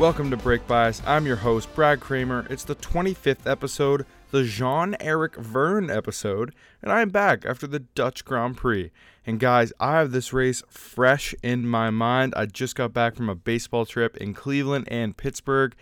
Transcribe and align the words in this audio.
Welcome 0.00 0.30
to 0.30 0.38
Brake 0.38 0.66
Bias. 0.66 1.02
I'm 1.04 1.26
your 1.26 1.36
host, 1.36 1.68
Brad 1.74 2.00
Kramer. 2.00 2.46
It's 2.48 2.64
the 2.64 2.74
25th 2.74 3.46
episode, 3.46 4.06
the 4.30 4.44
Jean 4.44 4.96
Eric 4.98 5.36
Vergne 5.36 5.90
episode, 5.90 6.54
and 6.80 6.90
I'm 6.90 7.10
back 7.10 7.44
after 7.44 7.66
the 7.66 7.80
Dutch 7.80 8.24
Grand 8.24 8.56
Prix. 8.56 8.90
And 9.26 9.38
guys, 9.38 9.74
I 9.78 9.98
have 9.98 10.12
this 10.12 10.32
race 10.32 10.62
fresh 10.70 11.34
in 11.42 11.68
my 11.68 11.90
mind. 11.90 12.32
I 12.34 12.46
just 12.46 12.76
got 12.76 12.94
back 12.94 13.14
from 13.14 13.28
a 13.28 13.34
baseball 13.34 13.84
trip 13.84 14.16
in 14.16 14.32
Cleveland 14.32 14.88
and 14.90 15.18
Pittsburgh 15.18 15.74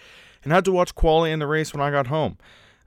and 0.43 0.53
had 0.53 0.65
to 0.65 0.73
watch 0.73 0.97
quality 0.97 1.31
in 1.31 1.39
the 1.39 1.47
race 1.47 1.73
when 1.73 1.81
I 1.81 1.93
got 1.93 2.09
home. 2.09 2.39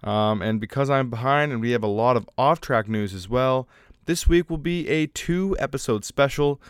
Um, 0.04 0.42
and 0.42 0.60
because 0.60 0.90
I'm 0.90 1.10
behind 1.10 1.54
and 1.54 1.62
we 1.62 1.72
have 1.72 1.84
a 1.84 1.88
lot 1.88 2.18
of 2.18 2.30
off 2.38 2.60
track 2.60 2.90
news 2.90 3.14
as 3.14 3.30
well, 3.30 3.70
this 4.04 4.28
week 4.28 4.50
will 4.50 4.58
be 4.58 4.90
a 4.90 5.08
two 5.08 5.56
episode 5.60 6.04
special. 6.04 6.62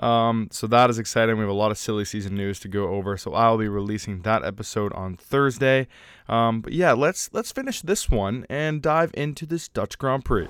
Um, 0.00 0.48
so 0.50 0.66
that 0.68 0.90
is 0.90 0.98
exciting. 0.98 1.36
We 1.36 1.42
have 1.42 1.50
a 1.50 1.54
lot 1.54 1.70
of 1.70 1.78
silly 1.78 2.04
season 2.04 2.34
news 2.34 2.60
to 2.60 2.68
go 2.68 2.88
over. 2.88 3.16
So 3.16 3.34
I'll 3.34 3.58
be 3.58 3.68
releasing 3.68 4.22
that 4.22 4.44
episode 4.44 4.92
on 4.92 5.16
Thursday. 5.16 5.88
Um, 6.28 6.60
but 6.60 6.72
yeah, 6.72 6.92
let's 6.92 7.30
let's 7.32 7.52
finish 7.52 7.82
this 7.82 8.08
one 8.08 8.46
and 8.48 8.82
dive 8.82 9.10
into 9.14 9.46
this 9.46 9.68
Dutch 9.68 9.98
Grand 9.98 10.24
Prix. 10.24 10.48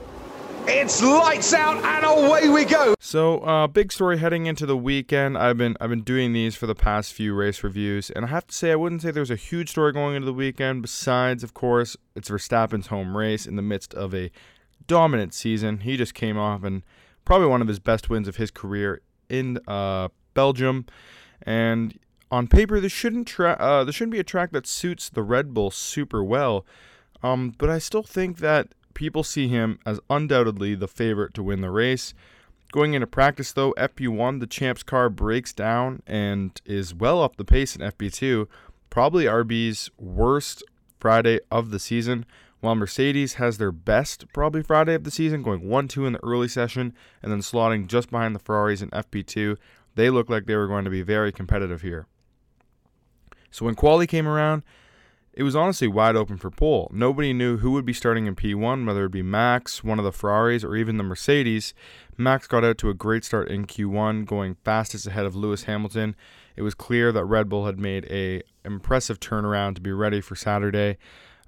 It's 0.71 1.03
lights 1.03 1.55
out 1.55 1.83
and 1.83 2.05
away 2.05 2.51
we 2.51 2.67
go. 2.67 2.95
So, 3.01 3.39
uh, 3.39 3.69
big 3.69 3.91
story 3.91 4.19
heading 4.19 4.45
into 4.45 4.67
the 4.67 4.77
weekend. 4.77 5.39
I've 5.39 5.57
been 5.57 5.79
I've 5.81 5.89
been 5.89 6.03
doing 6.03 6.35
these 6.35 6.57
for 6.57 6.67
the 6.67 6.75
past 6.75 7.15
few 7.15 7.33
race 7.33 7.65
reviews, 7.65 8.11
and 8.11 8.27
I 8.27 8.29
have 8.29 8.47
to 8.49 8.55
say 8.55 8.71
I 8.71 8.77
wouldn't 8.77 9.01
say 9.01 9.11
there's 9.11 9.31
a 9.31 9.37
huge 9.37 9.71
story 9.71 9.93
going 9.95 10.15
into 10.15 10.27
the 10.27 10.35
weekend. 10.35 10.83
Besides, 10.83 11.43
of 11.43 11.55
course, 11.55 11.97
it's 12.15 12.29
Verstappen's 12.29 12.89
home 12.89 13.17
race 13.17 13.47
in 13.47 13.57
the 13.57 13.63
midst 13.63 13.95
of 13.95 14.15
a 14.15 14.31
dominant 14.87 15.33
season. 15.33 15.79
He 15.79 15.97
just 15.97 16.13
came 16.13 16.37
off 16.37 16.63
and 16.65 16.83
probably 17.25 17.47
one 17.47 17.63
of 17.63 17.69
his 17.69 17.79
best 17.79 18.11
wins 18.11 18.29
of 18.29 18.37
his 18.37 18.51
career 18.51 19.01
in 19.29 19.59
uh, 19.67 20.09
Belgium, 20.35 20.87
and 21.43 21.99
on 22.31 22.47
paper 22.47 22.81
this 22.81 22.93
shouldn't 22.93 23.27
tra- 23.27 23.57
uh, 23.59 23.85
this 23.85 23.95
shouldn't 23.95 24.13
be 24.13 24.21
a 24.21 24.25
track 24.25 24.53
that 24.53 24.67
suits 24.67 25.09
the 25.09 25.23
Red 25.23 25.55
Bull 25.55 25.71
super 25.71 26.23
well. 26.23 26.65
Um, 27.23 27.55
but 27.59 27.69
I 27.69 27.79
still 27.79 28.03
think 28.03 28.39
that 28.39 28.69
people 28.95 29.25
see 29.25 29.49
him 29.49 29.79
as 29.87 30.01
undoubtedly 30.11 30.75
the 30.75 30.89
favorite 30.89 31.35
to 31.35 31.43
win 31.43 31.61
the 31.61 31.71
race. 31.71 32.15
Going 32.73 32.95
into 32.95 33.07
practice 33.07 33.53
though, 33.53 33.73
FP1 33.73 34.41
the 34.41 34.47
champ's 34.47 34.83
car 34.83 35.09
breaks 35.09 35.53
down 35.53 36.03
and 36.07 36.61
is 36.65 36.95
well 36.95 37.19
off 37.19 37.37
the 37.37 37.45
pace 37.45 37.75
in 37.75 37.83
FP2, 37.83 38.47
probably 38.91 39.25
RB's 39.25 39.91
worst 39.99 40.63
Friday 40.99 41.41
of 41.51 41.71
the 41.71 41.79
season 41.79 42.27
while 42.61 42.75
Mercedes 42.75 43.35
has 43.35 43.59
their 43.59 43.73
best 43.73 44.27
probably 44.33 44.63
Friday 44.63 44.95
of 44.95 45.05
the 45.05 45.11
season, 45.11 45.43
going 45.43 45.69
1 45.69 45.89
2 45.89 46.07
in 46.07 46.13
the 46.15 46.25
early 46.25 46.49
session 46.49 46.95
and 47.23 47.31
then 47.31 47.41
slotting 47.41 47.87
just 47.87 48.11
behind 48.11 48.35
the 48.35 48.41
Ferraris 48.41 48.83
in 48.83 48.91
FP2. 48.91 49.57
They 49.95 50.11
looked 50.11 50.31
like 50.31 50.47
they 50.47 50.57
were 50.57 50.69
going 50.69 50.85
to 50.85 50.91
be 50.91 51.03
very 51.03 51.33
competitive 51.33 51.83
here. 51.83 52.07
So 53.51 53.65
when 53.65 53.75
quali 53.75 54.07
came 54.07 54.29
around, 54.29 54.63
it 55.33 55.45
was 55.45 55.55
honestly 55.55 55.87
wide 55.87 56.17
open 56.17 56.37
for 56.37 56.51
pole. 56.51 56.91
Nobody 56.93 57.33
knew 57.33 57.59
who 57.59 57.71
would 57.71 57.85
be 57.85 57.93
starting 57.93 58.27
in 58.27 58.35
P1, 58.35 58.85
whether 58.85 59.05
it 59.05 59.13
be 59.13 59.23
Max, 59.23 59.85
one 59.85 60.01
of 60.01 60.05
the 60.05 60.11
Ferraris, 60.11 60.65
or 60.65 60.75
even 60.75 60.97
the 60.97 61.05
Mercedes. 61.05 61.75
Max 62.17 62.49
got 62.49 62.65
out 62.65 62.77
to 62.79 62.91
a 62.91 62.95
great 62.95 63.25
start 63.25 63.49
in 63.49 63.65
Q1, 63.65 64.27
going 64.27 64.57
fastest 64.65 65.07
ahead 65.07 65.27
of 65.27 65.37
Lewis 65.37 65.63
Hamilton. 65.65 66.17
It 66.57 66.63
was 66.63 66.75
clear 66.75 67.13
that 67.13 67.25
Red 67.25 67.49
Bull 67.49 67.67
had 67.67 67.79
made 67.79 68.05
a 68.11 68.43
impressive 68.65 69.21
turnaround 69.21 69.77
to 69.77 69.81
be 69.81 69.93
ready 69.93 70.21
for 70.21 70.35
Saturday. 70.35 70.99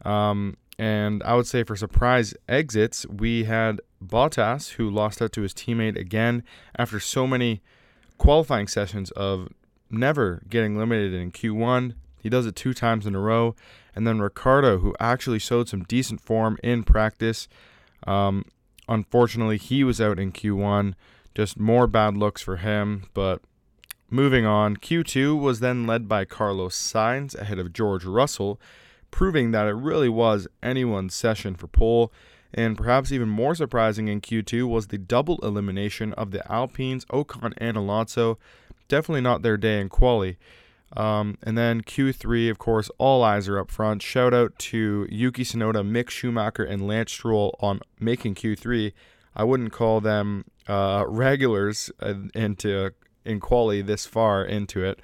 Um, 0.05 0.57
and 0.81 1.23
I 1.25 1.35
would 1.35 1.47
say 1.47 1.63
for 1.63 1.77
surprise 1.77 2.33
exits, 2.49 3.05
we 3.05 3.45
had 3.45 3.83
Bottas, 4.03 4.71
who 4.71 4.89
lost 4.89 5.21
out 5.21 5.31
to 5.33 5.43
his 5.43 5.53
teammate 5.53 5.99
again 5.99 6.43
after 6.75 6.99
so 6.99 7.27
many 7.27 7.61
qualifying 8.17 8.67
sessions 8.67 9.11
of 9.11 9.49
never 9.91 10.43
getting 10.49 10.79
limited 10.79 11.13
in 11.13 11.33
Q1. 11.33 11.93
He 12.23 12.31
does 12.31 12.47
it 12.47 12.57
two 12.57 12.73
times 12.73 13.05
in 13.05 13.15
a 13.15 13.21
row. 13.21 13.55
And 13.95 14.07
then 14.07 14.23
Ricciardo, 14.23 14.79
who 14.79 14.97
actually 14.99 15.39
showed 15.39 15.69
some 15.69 15.83
decent 15.83 16.23
form 16.23 16.57
in 16.65 16.83
practice. 16.83 17.47
Um, 18.07 18.47
unfortunately, 18.89 19.59
he 19.59 19.85
was 19.85 20.01
out 20.01 20.19
in 20.19 20.33
Q1. 20.33 20.95
Just 21.35 21.61
more 21.61 21.89
bad 21.89 22.17
looks 22.17 22.41
for 22.41 22.57
him. 22.57 23.05
But 23.13 23.43
moving 24.09 24.47
on, 24.47 24.79
Q2 24.79 25.39
was 25.39 25.61
then 25.61 25.87
led 25.87 26.09
by 26.09 26.25
Carlos 26.25 26.75
Sainz 26.75 27.39
ahead 27.39 27.59
of 27.59 27.75
George 27.75 28.07
Russell 28.07 28.59
proving 29.11 29.51
that 29.53 29.67
it 29.67 29.75
really 29.75 30.09
was 30.09 30.49
anyone's 30.63 31.15
session 31.15 31.55
for 31.55 31.67
pole. 31.67 32.13
And 32.53 32.77
perhaps 32.77 33.13
even 33.13 33.29
more 33.29 33.55
surprising 33.55 34.09
in 34.09 34.21
Q2 34.21 34.69
was 34.69 34.89
the 34.89 34.99
double 34.99 35.39
elimination 35.39 36.13
of 36.15 36.33
the 36.33 36.51
Alpines, 36.51 37.05
Ocon 37.07 37.55
and 37.59 37.77
Alonso. 37.77 38.39
Definitely 38.89 39.21
not 39.21 39.43
their 39.43 39.57
day 39.57 39.81
in 39.81 39.89
quali. 39.89 40.37
Um, 40.97 41.39
and 41.43 41.57
then 41.57 41.83
Q3, 41.83 42.51
of 42.51 42.59
course, 42.59 42.91
all 42.99 43.23
eyes 43.23 43.47
are 43.49 43.59
up 43.59 43.71
front. 43.71 44.03
Shout 44.03 44.35
out 44.35 44.59
to 44.59 45.07
Yuki 45.09 45.45
Tsunoda, 45.45 45.89
Mick 45.89 46.11
Schumacher, 46.11 46.65
and 46.65 46.87
Lance 46.87 47.13
Stroll 47.13 47.57
on 47.61 47.81
making 48.01 48.35
Q3. 48.35 48.93
I 49.37 49.45
wouldn't 49.45 49.73
call 49.73 50.01
them 50.01 50.45
uh, 50.69 51.05
regulars 51.07 51.91
uh, 52.01 52.15
into 52.35 52.91
in 53.25 53.39
quali 53.39 53.83
this 53.83 54.07
far 54.07 54.45
into 54.45 54.85
it. 54.85 55.01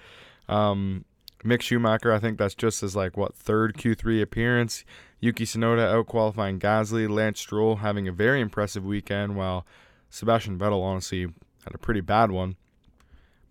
Um, 0.49 1.05
Mick 1.47 1.63
Schumacher, 1.63 2.13
I 2.13 2.19
think 2.19 2.39
that's 2.39 2.55
just 2.55 2.81
his 2.81 2.97
like 2.97 3.17
what 3.17 3.35
third 3.35 3.75
Q3 3.75 4.21
appearance. 4.21 4.85
Yuki 5.21 5.45
Tsunoda 5.45 5.93
out 5.93 6.07
qualifying 6.07 6.59
Gasly, 6.59 7.09
Lance 7.09 7.41
Stroll 7.41 7.77
having 7.77 8.07
a 8.09 8.13
very 8.13 8.41
impressive 8.41 8.85
weekend, 8.85 9.37
while 9.37 9.65
Sebastian 10.11 10.59
Vettel 10.59 10.83
honestly 10.83 11.23
had 11.65 11.75
a 11.75 11.79
pretty 11.79 12.01
bad 12.01 12.31
one. 12.31 12.57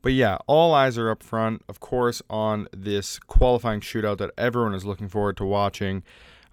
But 0.02 0.14
yeah, 0.14 0.38
all 0.46 0.74
eyes 0.74 0.98
are 1.00 1.10
up 1.10 1.24
front, 1.24 1.64
of 1.68 1.80
course, 1.80 2.22
on 2.30 2.68
this 2.72 3.18
qualifying 3.18 3.80
shootout 3.80 4.20
that 4.20 4.32
everyone 4.38 4.76
is 4.76 4.86
looking 4.86 5.10
forward 5.10 5.38
to 5.38 5.46
watching. 5.46 6.04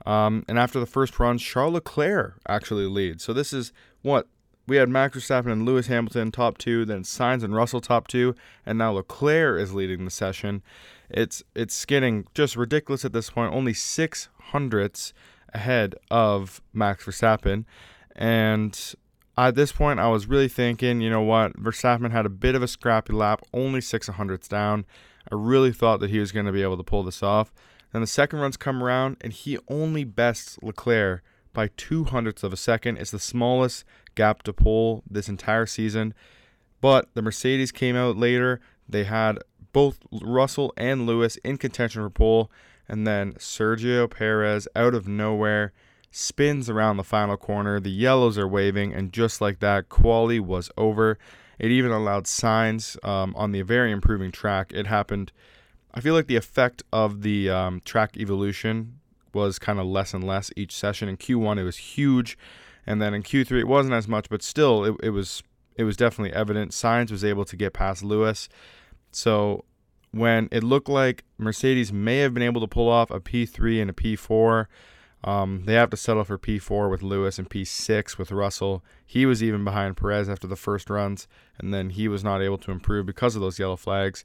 Um, 0.07 0.45
and 0.49 0.59
after 0.59 0.81
the 0.81 0.87
first 0.87 1.21
run, 1.21 1.39
Charles 1.39 1.75
Leclerc 1.75 2.41
actually 2.49 2.87
leads. 2.87 3.23
So 3.23 3.33
this 3.33 3.53
is 3.53 3.73
what 4.01 4.27
we 4.67 4.77
had 4.77 4.89
Max 4.89 5.17
Verstappen 5.17 5.53
and 5.53 5.67
Lewis 5.67 5.89
Hamilton 5.89 6.31
top 6.31 6.57
two, 6.57 6.85
then 6.85 7.03
Sainz 7.03 7.43
and 7.43 7.55
Russell 7.55 7.81
top 7.81 8.09
two, 8.09 8.35
and 8.65 8.79
now 8.79 8.93
Leclerc 8.93 9.61
is 9.61 9.75
leading 9.75 10.05
the 10.05 10.11
session. 10.11 10.63
It's 11.13 11.43
it's 11.55 11.85
getting 11.85 12.27
just 12.35 12.57
ridiculous 12.57 13.05
at 13.05 13.13
this 13.13 13.31
point. 13.31 13.55
Only 13.55 13.75
six 13.75 14.29
hundredths 14.41 15.13
ahead 15.55 15.95
of 16.11 16.61
Max 16.73 17.05
Verstappen, 17.05 17.65
and 18.17 18.95
at 19.37 19.55
this 19.55 19.73
point, 19.73 19.99
I 19.99 20.09
was 20.09 20.27
really 20.27 20.49
thinking, 20.49 21.01
you 21.01 21.09
know 21.09 21.23
what, 21.23 21.55
Verstappen 21.57 22.11
had 22.11 22.27
a 22.27 22.31
bit 22.31 22.55
of 22.55 22.63
a 22.63 22.69
scrappy 22.69 23.13
lap, 23.13 23.43
only 23.53 23.81
six 23.81 24.09
hundredths 24.09 24.49
down. 24.49 24.85
I 25.31 25.35
really 25.35 25.73
thought 25.73 26.01
that 26.01 26.11
he 26.11 26.19
was 26.19 26.33
going 26.33 26.47
to 26.47 26.53
be 26.53 26.63
able 26.63 26.77
to 26.77 26.83
pull 26.83 27.03
this 27.03 27.23
off. 27.23 27.53
Then 27.93 28.01
the 28.01 28.07
second 28.07 28.41
runs 28.41 28.57
come 28.57 28.83
around, 28.83 29.19
and 29.21 29.33
he 29.33 29.59
only 29.69 30.05
bests 30.05 30.59
Leclerc 30.63 31.23
by 31.53 31.69
two 31.77 32.05
hundredths 32.05 32.43
of 32.43 32.53
a 32.53 32.57
second. 32.57 32.99
It's 32.99 33.11
the 33.11 33.19
smallest 33.19 33.85
gap 34.15 34.43
to 34.45 34.53
pole 34.53 35.03
this 35.09 35.29
entire 35.29 35.67
season. 35.67 36.15
But 36.81 37.09
the 37.15 37.23
Mercedes 37.23 37.71
came 37.71 37.97
out 37.97 38.17
later. 38.17 38.61
They 38.89 39.05
had 39.05 39.39
both 39.73 40.01
Russell 40.11 40.73
and 40.77 41.07
Lewis 41.07 41.37
in 41.45 41.59
contention 41.59 42.03
for 42.03 42.11
pole, 42.11 42.51
and 42.89 43.07
then 43.07 43.33
Sergio 43.35 44.11
Perez 44.11 44.69
out 44.77 44.95
of 44.95 45.09
nowhere 45.09 45.73
spins 46.11 46.69
around 46.69 46.99
the 46.99 47.05
final 47.05 47.37
corner. 47.37 47.81
The 47.81 47.91
yellows 47.91 48.39
are 48.39 48.47
waving, 48.47 48.93
and 48.93 49.13
just 49.13 49.41
like 49.41 49.61
that, 49.61 49.89
quali 49.89 50.39
was 50.39 50.71
over. 50.77 51.19
It 51.59 51.71
even 51.71 51.91
allowed 51.91 52.25
Sainz 52.25 53.03
um, 53.05 53.35
on 53.37 53.53
the 53.53 53.63
very 53.63 53.91
improving 53.91 54.31
track. 54.31 54.73
It 54.75 54.87
happened. 54.87 55.33
I 55.95 56.01
feel 56.01 56.15
like 56.15 56.27
the 56.27 56.37
effect 56.37 56.83
of 56.93 57.23
the 57.23 57.51
um, 57.51 57.81
track 57.85 58.17
evolution 58.17 59.01
was 59.33 59.59
kind 59.59 59.79
of 59.79 59.87
less 59.87 60.13
and 60.15 60.25
less 60.25 60.51
each 60.57 60.75
session. 60.75 61.09
In 61.09 61.17
Q1, 61.17 61.59
it 61.59 61.65
was 61.65 61.77
huge, 61.77 62.37
and 62.87 63.01
then 63.01 63.15
in 63.15 63.23
Q3, 63.23 63.61
it 63.61 63.69
wasn't 63.69 63.95
as 63.95 64.09
much, 64.09 64.29
but 64.29 64.43
still, 64.43 64.85
it, 64.85 64.95
it 65.03 65.11
was 65.11 65.43
it 65.77 65.85
was 65.85 65.97
definitely 65.97 66.35
evident. 66.35 66.73
Sainz 66.73 67.11
was 67.11 67.25
able 67.25 67.47
to 67.47 67.57
get 67.57 67.73
past 67.73 68.03
Lewis. 68.03 68.49
So 69.13 69.65
when 70.11 70.49
it 70.51 70.63
looked 70.63 70.89
like 70.89 71.25
Mercedes 71.39 71.93
may 71.93 72.19
have 72.19 72.35
been 72.35 72.43
able 72.43 72.61
to 72.61 72.67
pull 72.67 72.89
off 72.89 73.11
a 73.11 73.21
P3 73.21 73.81
and 73.81 73.91
a 73.91 73.95
P4, 73.95 74.67
um, 75.25 75.63
they 75.67 75.75
have 75.75 75.91
to 75.91 75.97
settle 75.97 76.25
for 76.25 76.37
P4 76.37 76.91
with 76.91 77.03
Lewis 77.03 77.39
and 77.39 77.49
P6 77.49 78.19
with 78.19 78.33
Russell. 78.33 78.83
He 79.07 79.25
was 79.25 79.43
even 79.43 79.65
behind 79.65 79.97
Perez 79.97 80.29
after 80.29 80.47
the 80.47 80.57
first 80.57 80.91
runs, 80.91 81.29
and 81.59 81.73
then 81.73 81.91
he 81.91 82.09
was 82.09 82.25
not 82.25 82.43
able 82.43 82.59
to 82.59 82.73
improve 82.73 83.07
because 83.07 83.37
of 83.37 83.41
those 83.41 83.59
yellow 83.59 83.77
flags. 83.77 84.25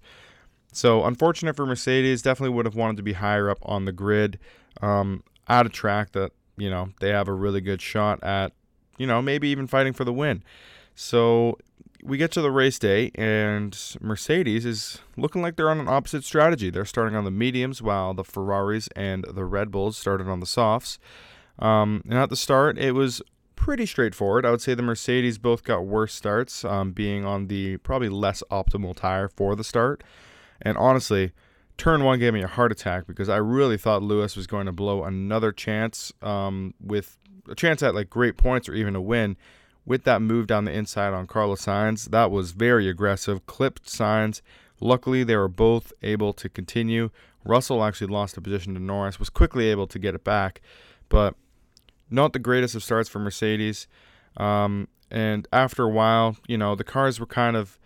So, 0.74 1.06
unfortunate 1.06 1.56
for 1.56 1.66
Mercedes, 1.66 2.22
definitely 2.22 2.56
would 2.56 2.66
have 2.66 2.76
wanted 2.76 2.98
to 2.98 3.04
be 3.04 3.14
higher 3.14 3.50
up 3.50 3.60
on 3.62 3.86
the 3.86 3.92
grid 3.92 4.40
um, 4.82 5.24
at 5.48 5.66
a 5.66 5.70
track 5.70 6.12
that, 6.12 6.32
you 6.58 6.70
know, 6.70 6.90
they 7.00 7.10
have 7.10 7.28
a 7.28 7.34
really 7.34 7.62
good 7.62 7.82
shot 7.82 8.22
at, 8.24 8.52
you 8.98 9.08
know, 9.08 9.22
maybe 9.22 9.48
even 9.50 9.68
fighting 9.68 9.94
for 9.94 10.04
the 10.04 10.14
win. 10.14 10.44
So, 10.96 11.58
we 12.04 12.18
get 12.18 12.32
to 12.34 12.42
the 12.42 12.52
race 12.52 12.80
day, 12.80 13.12
and 13.16 13.78
Mercedes 14.02 14.66
is 14.66 15.00
looking 15.16 15.42
like 15.42 15.56
they're 15.56 15.70
on 15.70 15.80
an 15.80 15.88
opposite 15.88 16.24
strategy. 16.24 16.70
They're 16.70 16.86
starting 16.86 17.16
on 17.16 17.24
the 17.24 17.32
mediums, 17.32 17.82
while 17.82 18.14
the 18.14 18.24
Ferraris 18.24 18.88
and 18.96 19.26
the 19.26 19.46
Red 19.46 19.72
Bulls 19.72 19.98
started 19.98 20.28
on 20.28 20.40
the 20.40 20.46
softs. 20.46 21.00
Um, 21.60 22.04
and 22.06 22.18
at 22.18 22.30
the 22.30 22.36
start, 22.36 22.78
it 22.78 22.94
was 22.94 23.22
pretty 23.56 23.86
straightforward. 23.86 24.46
I 24.46 24.52
would 24.52 24.62
say 24.62 24.74
the 24.74 24.84
Mercedes 24.84 25.38
both 25.38 25.64
got 25.64 25.86
worse 25.86 26.14
starts, 26.14 26.64
um, 26.64 26.92
being 26.92 27.26
on 27.26 27.48
the 27.48 27.78
probably 27.78 28.10
less 28.10 28.44
optimal 28.52 28.96
tire 28.96 29.28
for 29.28 29.56
the 29.56 29.64
start. 29.64 30.04
And 30.62 30.78
honestly, 30.78 31.32
turn 31.78 32.04
one 32.04 32.20
gave 32.20 32.34
me 32.34 32.44
a 32.44 32.48
heart 32.48 32.72
attack 32.72 33.08
because 33.08 33.30
I 33.30 33.38
really 33.38 33.78
thought 33.78 34.04
Lewis 34.04 34.36
was 34.36 34.48
going 34.48 34.68
to 34.68 34.72
blow 34.72 35.04
another 35.04 35.52
chance 35.52 36.14
um, 36.22 36.74
with 36.80 37.18
a 37.50 37.56
chance 37.56 37.82
at 37.84 37.96
like 37.96 38.10
great 38.10 38.38
points 38.38 38.70
or 38.70 38.74
even 38.74 38.96
a 38.96 39.02
win. 39.02 39.38
With 39.88 40.04
that 40.04 40.22
move 40.22 40.48
down 40.48 40.66
the 40.66 40.74
inside 40.74 41.14
on 41.14 41.28
Carlos 41.28 41.62
Sainz, 41.66 42.10
that 42.10 42.30
was 42.30 42.52
very 42.52 42.90
aggressive, 42.90 43.46
clipped 43.46 43.86
Sainz. 43.86 44.42
Luckily, 44.82 45.24
they 45.24 45.38
were 45.38 45.48
both 45.48 45.94
able 46.04 46.34
to 46.34 46.50
continue. 46.50 47.10
Russell 47.46 47.82
actually 47.82 48.08
lost 48.08 48.36
a 48.36 48.42
position 48.42 48.74
to 48.74 48.82
Norris, 48.82 49.18
was 49.18 49.30
quickly 49.30 49.70
able 49.70 49.88
to 49.88 49.98
get 49.98 50.14
it 50.14 50.26
back, 50.26 50.60
but 51.08 51.36
not 52.10 52.34
the 52.34 52.40
greatest 52.40 52.76
of 52.76 52.84
starts 52.84 53.08
for 53.08 53.20
Mercedes. 53.20 53.88
Um, 54.36 54.90
and 55.10 55.48
after 55.54 55.84
a 55.84 55.90
while, 55.90 56.36
you 56.48 56.58
know, 56.58 56.76
the 56.76 56.84
cars 56.84 57.18
were 57.18 57.26
kind 57.26 57.56
of 57.56 57.80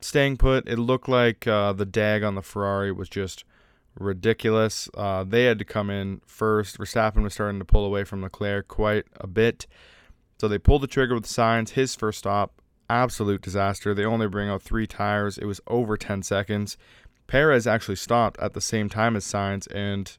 staying 0.00 0.36
put. 0.36 0.68
It 0.68 0.78
looked 0.78 1.08
like 1.08 1.48
uh, 1.48 1.72
the 1.72 1.84
deg 1.84 2.22
on 2.22 2.36
the 2.36 2.42
Ferrari 2.42 2.92
was 2.92 3.08
just 3.08 3.44
ridiculous. 3.98 4.88
Uh, 4.94 5.24
they 5.24 5.46
had 5.46 5.58
to 5.58 5.64
come 5.64 5.90
in 5.90 6.20
first. 6.24 6.78
Verstappen 6.78 7.24
was 7.24 7.34
starting 7.34 7.58
to 7.58 7.64
pull 7.64 7.84
away 7.84 8.04
from 8.04 8.22
Leclerc 8.22 8.68
quite 8.68 9.06
a 9.16 9.26
bit. 9.26 9.66
So 10.40 10.46
they 10.46 10.58
pulled 10.58 10.82
the 10.82 10.86
trigger 10.86 11.14
with 11.14 11.26
Sainz. 11.26 11.70
his 11.70 11.94
first 11.94 12.20
stop. 12.20 12.62
Absolute 12.88 13.42
disaster. 13.42 13.92
They 13.92 14.04
only 14.04 14.28
bring 14.28 14.48
out 14.48 14.62
three 14.62 14.86
tires. 14.86 15.36
It 15.36 15.44
was 15.46 15.60
over 15.66 15.96
10 15.96 16.22
seconds. 16.22 16.76
Perez 17.26 17.66
actually 17.66 17.96
stopped 17.96 18.40
at 18.40 18.54
the 18.54 18.60
same 18.60 18.88
time 18.88 19.14
as 19.14 19.24
Sainz, 19.24 19.66
and 19.74 20.16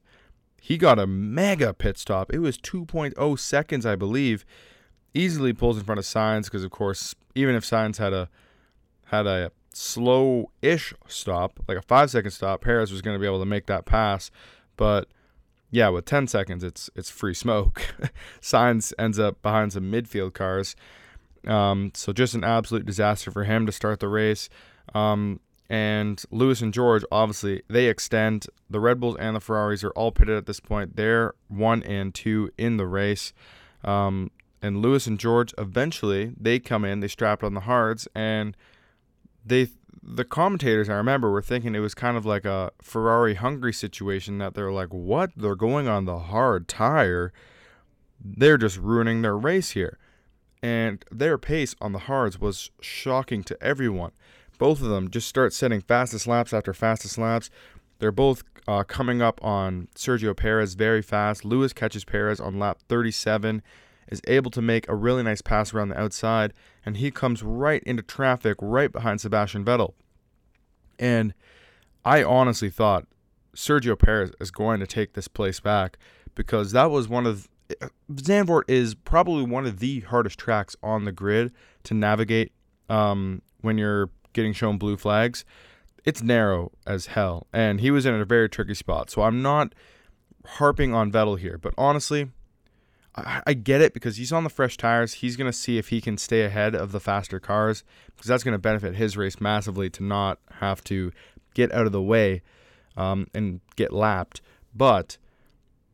he 0.62 0.78
got 0.78 1.00
a 1.00 1.08
mega 1.08 1.74
pit 1.74 1.98
stop. 1.98 2.32
It 2.32 2.40
was 2.40 2.58
2.0 2.58 3.40
seconds, 3.40 3.86
I 3.86 3.96
believe. 3.96 4.46
Easily 5.14 5.54
pulls 5.54 5.78
in 5.78 5.84
front 5.84 5.98
of 5.98 6.06
Sainz 6.06 6.46
because, 6.46 6.64
of 6.64 6.70
course, 6.70 7.16
even 7.34 7.56
if 7.56 7.64
Sainz 7.64 7.98
had 7.98 8.14
a 8.14 8.30
had 9.06 9.26
a 9.26 9.52
slow-ish 9.74 10.94
stop, 11.08 11.60
like 11.68 11.78
a 11.78 11.82
five-second 11.82 12.30
stop, 12.30 12.62
Perez 12.62 12.92
was 12.92 13.02
going 13.02 13.16
to 13.16 13.20
be 13.20 13.26
able 13.26 13.40
to 13.40 13.46
make 13.46 13.66
that 13.66 13.86
pass. 13.86 14.30
But 14.78 15.08
yeah, 15.72 15.90
with 15.90 16.06
10 16.06 16.28
seconds, 16.28 16.64
it's 16.64 16.90
it's 16.96 17.10
free 17.10 17.34
smoke. 17.34 17.82
Sainz 18.42 18.94
ends 18.98 19.20
up 19.20 19.42
behind 19.42 19.74
some 19.74 19.92
midfield 19.92 20.34
cars. 20.34 20.76
Um, 21.48 21.92
so 21.94 22.12
just 22.12 22.34
an 22.34 22.44
absolute 22.44 22.86
disaster 22.86 23.32
for 23.32 23.44
him 23.44 23.66
to 23.66 23.72
start 23.72 24.00
the 24.00 24.08
race. 24.08 24.50
Um, 24.94 25.40
and 25.70 26.22
Lewis 26.32 26.62
and 26.62 26.74
George, 26.74 27.04
obviously, 27.12 27.62
they 27.68 27.86
extend. 27.86 28.48
The 28.70 28.80
Red 28.80 29.00
Bulls 29.00 29.18
and 29.20 29.36
the 29.36 29.40
Ferraris 29.40 29.84
are 29.84 29.92
all 29.92 30.12
pitted 30.12 30.36
at 30.36 30.48
this 30.48 30.60
point. 30.60 30.96
They're 30.96 31.34
one 31.48 31.84
and 31.84 32.14
two 32.14 32.52
in 32.58 32.78
the 32.78 32.88
race. 32.88 33.34
Um, 33.84 34.32
and 34.62 34.82
Lewis 34.82 35.08
and 35.08 35.20
George 35.20 35.54
eventually 35.58 36.34
they 36.40 36.60
come 36.60 36.84
in, 36.84 37.00
they 37.00 37.08
strap 37.08 37.44
on 37.44 37.54
the 37.54 37.62
hards, 37.62 38.08
and 38.16 38.58
they 39.46 39.70
the 40.02 40.26
commentators 40.26 40.90
I 40.90 40.96
remember 40.96 41.30
were 41.32 41.42
thinking 41.42 41.76
it 41.76 41.80
was 41.80 41.94
kind 41.94 42.18
of 42.18 42.26
like 42.26 42.46
a 42.46 42.72
Ferrari 42.82 43.36
Hungary 43.36 43.74
situation 43.74 44.38
that 44.38 44.54
they're 44.54 44.72
like, 44.72 44.90
what? 44.90 45.32
They're 45.36 45.56
going 45.56 45.88
on 45.88 46.06
the 46.06 46.20
hard 46.20 46.68
tire. 46.68 47.34
They're 48.24 48.58
just 48.58 48.78
ruining 48.78 49.22
their 49.22 49.38
race 49.38 49.72
here. 49.72 49.98
And 50.62 51.04
their 51.12 51.38
pace 51.38 51.76
on 51.80 51.94
the 51.94 52.00
hards 52.00 52.40
was 52.40 52.70
shocking 52.82 53.44
to 53.44 53.62
everyone. 53.62 54.12
Both 54.58 54.82
of 54.82 54.90
them 54.90 55.10
just 55.10 55.28
start 55.28 55.54
setting 55.54 55.82
fastest 55.82 56.28
laps 56.28 56.54
after 56.54 56.74
fastest 56.74 57.18
laps. 57.18 57.50
They're 58.00 58.12
both 58.12 58.44
uh, 58.68 58.84
coming 58.84 59.22
up 59.22 59.44
on 59.44 59.88
Sergio 59.96 60.36
Perez 60.36 60.74
very 60.74 61.02
fast. 61.02 61.46
Lewis 61.46 61.74
catches 61.74 62.04
Perez 62.04 62.40
on 62.40 62.60
lap 62.60 62.80
37 62.88 63.62
is 64.10 64.22
able 64.28 64.52
to 64.52 64.62
make 64.62 64.88
a 64.88 64.96
really 64.96 65.24
nice 65.24 65.42
pass 65.42 65.74
around 65.74 65.90
the 65.90 66.00
outside, 66.00 66.54
and 66.86 66.98
he 66.98 67.12
comes 67.12 67.44
right 67.44 67.84
into 67.84 68.04
traffic 68.04 68.58
right 68.60 68.92
behind 68.92 69.22
Sebastian 69.22 69.64
Vettel. 69.64 69.94
And 70.98 71.34
I 72.04 72.24
honestly 72.24 72.70
thought 72.70 73.08
Sergio 73.56 73.98
Perez 73.98 74.32
is 74.40 74.52
going 74.52 74.80
to 74.80 74.88
take 74.88 75.14
this 75.14 75.28
place 75.28 75.60
back 75.60 75.98
because 76.36 76.72
that 76.72 76.92
was 76.92 77.08
one 77.08 77.26
of 77.26 77.50
Zandvoort 78.12 78.64
is 78.68 78.96
probably 78.96 79.44
one 79.44 79.66
of 79.66 79.80
the 79.80 80.00
hardest 80.02 80.40
tracks 80.40 80.76
on 80.82 81.06
the 81.06 81.12
grid 81.12 81.52
to 81.84 81.94
navigate 81.94 82.52
um, 82.90 83.42
when 83.62 83.78
you're 83.78 84.10
getting 84.34 84.54
shown 84.54 84.78
blue 84.78 84.98
flags. 84.98 85.46
It's 86.06 86.24
narrow 86.24 86.72
as 86.88 87.08
hell, 87.08 87.48
and 87.54 87.80
he 87.80 87.92
was 87.92 88.06
in 88.06 88.16
a 88.16 88.26
very 88.26 88.50
tricky 88.50 88.74
spot. 88.74 89.12
So 89.12 89.22
I'm 89.22 89.42
not 89.42 89.76
harping 90.46 90.94
on 90.94 91.12
Vettel 91.12 91.38
here, 91.38 91.58
but 91.58 91.74
honestly, 91.78 92.32
I, 93.16 93.54
get 93.54 93.82
it 93.82 93.94
because 93.94 94.18
he's 94.18 94.32
on 94.32 94.44
the 94.44 94.50
fresh 94.50 94.78
tires. 94.78 95.16
He's 95.16 95.36
going 95.36 95.52
to 95.52 95.58
see 95.58 95.78
if 95.78 95.90
he 95.90 96.00
can 96.00 96.18
stay 96.18 96.44
ahead 96.44 96.76
of 96.76 96.92
the 96.92 97.00
faster 97.00 97.40
cars 97.40 97.84
because 98.08 98.28
that's 98.28 98.44
going 98.44 98.54
to 98.54 98.60
benefit 98.60 98.96
his 98.96 99.18
race 99.18 99.42
massively 99.42 99.90
to 99.92 100.04
not 100.04 100.40
have 100.60 100.84
to 100.86 101.12
get 101.54 101.72
out 101.74 101.86
of 101.86 101.92
the 101.92 102.02
way 102.02 102.42
um, 102.96 103.28
and 103.34 103.62
get 103.76 103.92
lapped. 103.92 104.42
But 104.76 105.18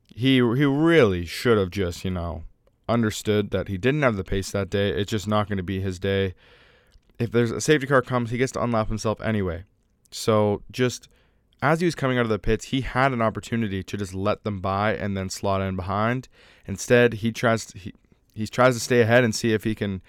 he 0.08 0.36
he 0.36 0.66
really 0.66 1.26
should 1.26 1.58
have 1.58 1.72
just 1.72 2.06
you 2.06 2.12
know 2.12 2.44
understood 2.88 3.52
that 3.52 3.68
he 3.68 3.78
didn't 3.78 4.02
have 4.04 4.18
the 4.18 4.24
pace 4.24 4.52
that 4.52 4.70
day. 4.70 4.90
It's 4.90 5.12
just 5.12 5.28
not 5.28 5.48
going 5.48 5.58
to 5.58 5.64
be 5.64 5.80
his 5.80 6.00
day. 6.00 6.36
If 7.18 7.32
there's 7.32 7.52
a 7.52 7.62
safety 7.62 7.88
car 7.88 8.02
comes, 8.02 8.30
he 8.30 8.38
gets 8.38 8.52
to 8.54 8.60
unlap 8.60 8.88
himself 8.88 9.22
anyway. 9.22 9.64
So 10.12 10.62
just 10.72 11.08
as 11.62 11.80
he 11.80 11.86
was 11.86 11.96
coming 11.96 12.18
out 12.18 12.24
of 12.26 12.30
the 12.30 12.40
pits, 12.40 12.66
he 12.66 12.82
had 12.82 13.12
an 13.14 13.22
opportunity 13.22 13.84
to 13.84 13.98
just 13.98 14.14
let 14.14 14.44
them 14.44 14.60
by 14.60 14.96
and 14.96 15.16
then 15.16 15.30
slot 15.30 15.62
in 15.62 15.76
behind. 15.76 16.28
Instead, 16.68 17.16
he 17.16 17.32
tries 17.32 17.66
to, 17.68 17.78
he, 17.78 17.94
he 18.34 18.48
tries 18.48 18.76
to 18.76 18.80
stay 18.80 19.02
ahead 19.02 19.24
and 19.24 19.34
see 19.34 19.54
if 19.54 19.64
he 19.64 19.74
can 19.74 20.02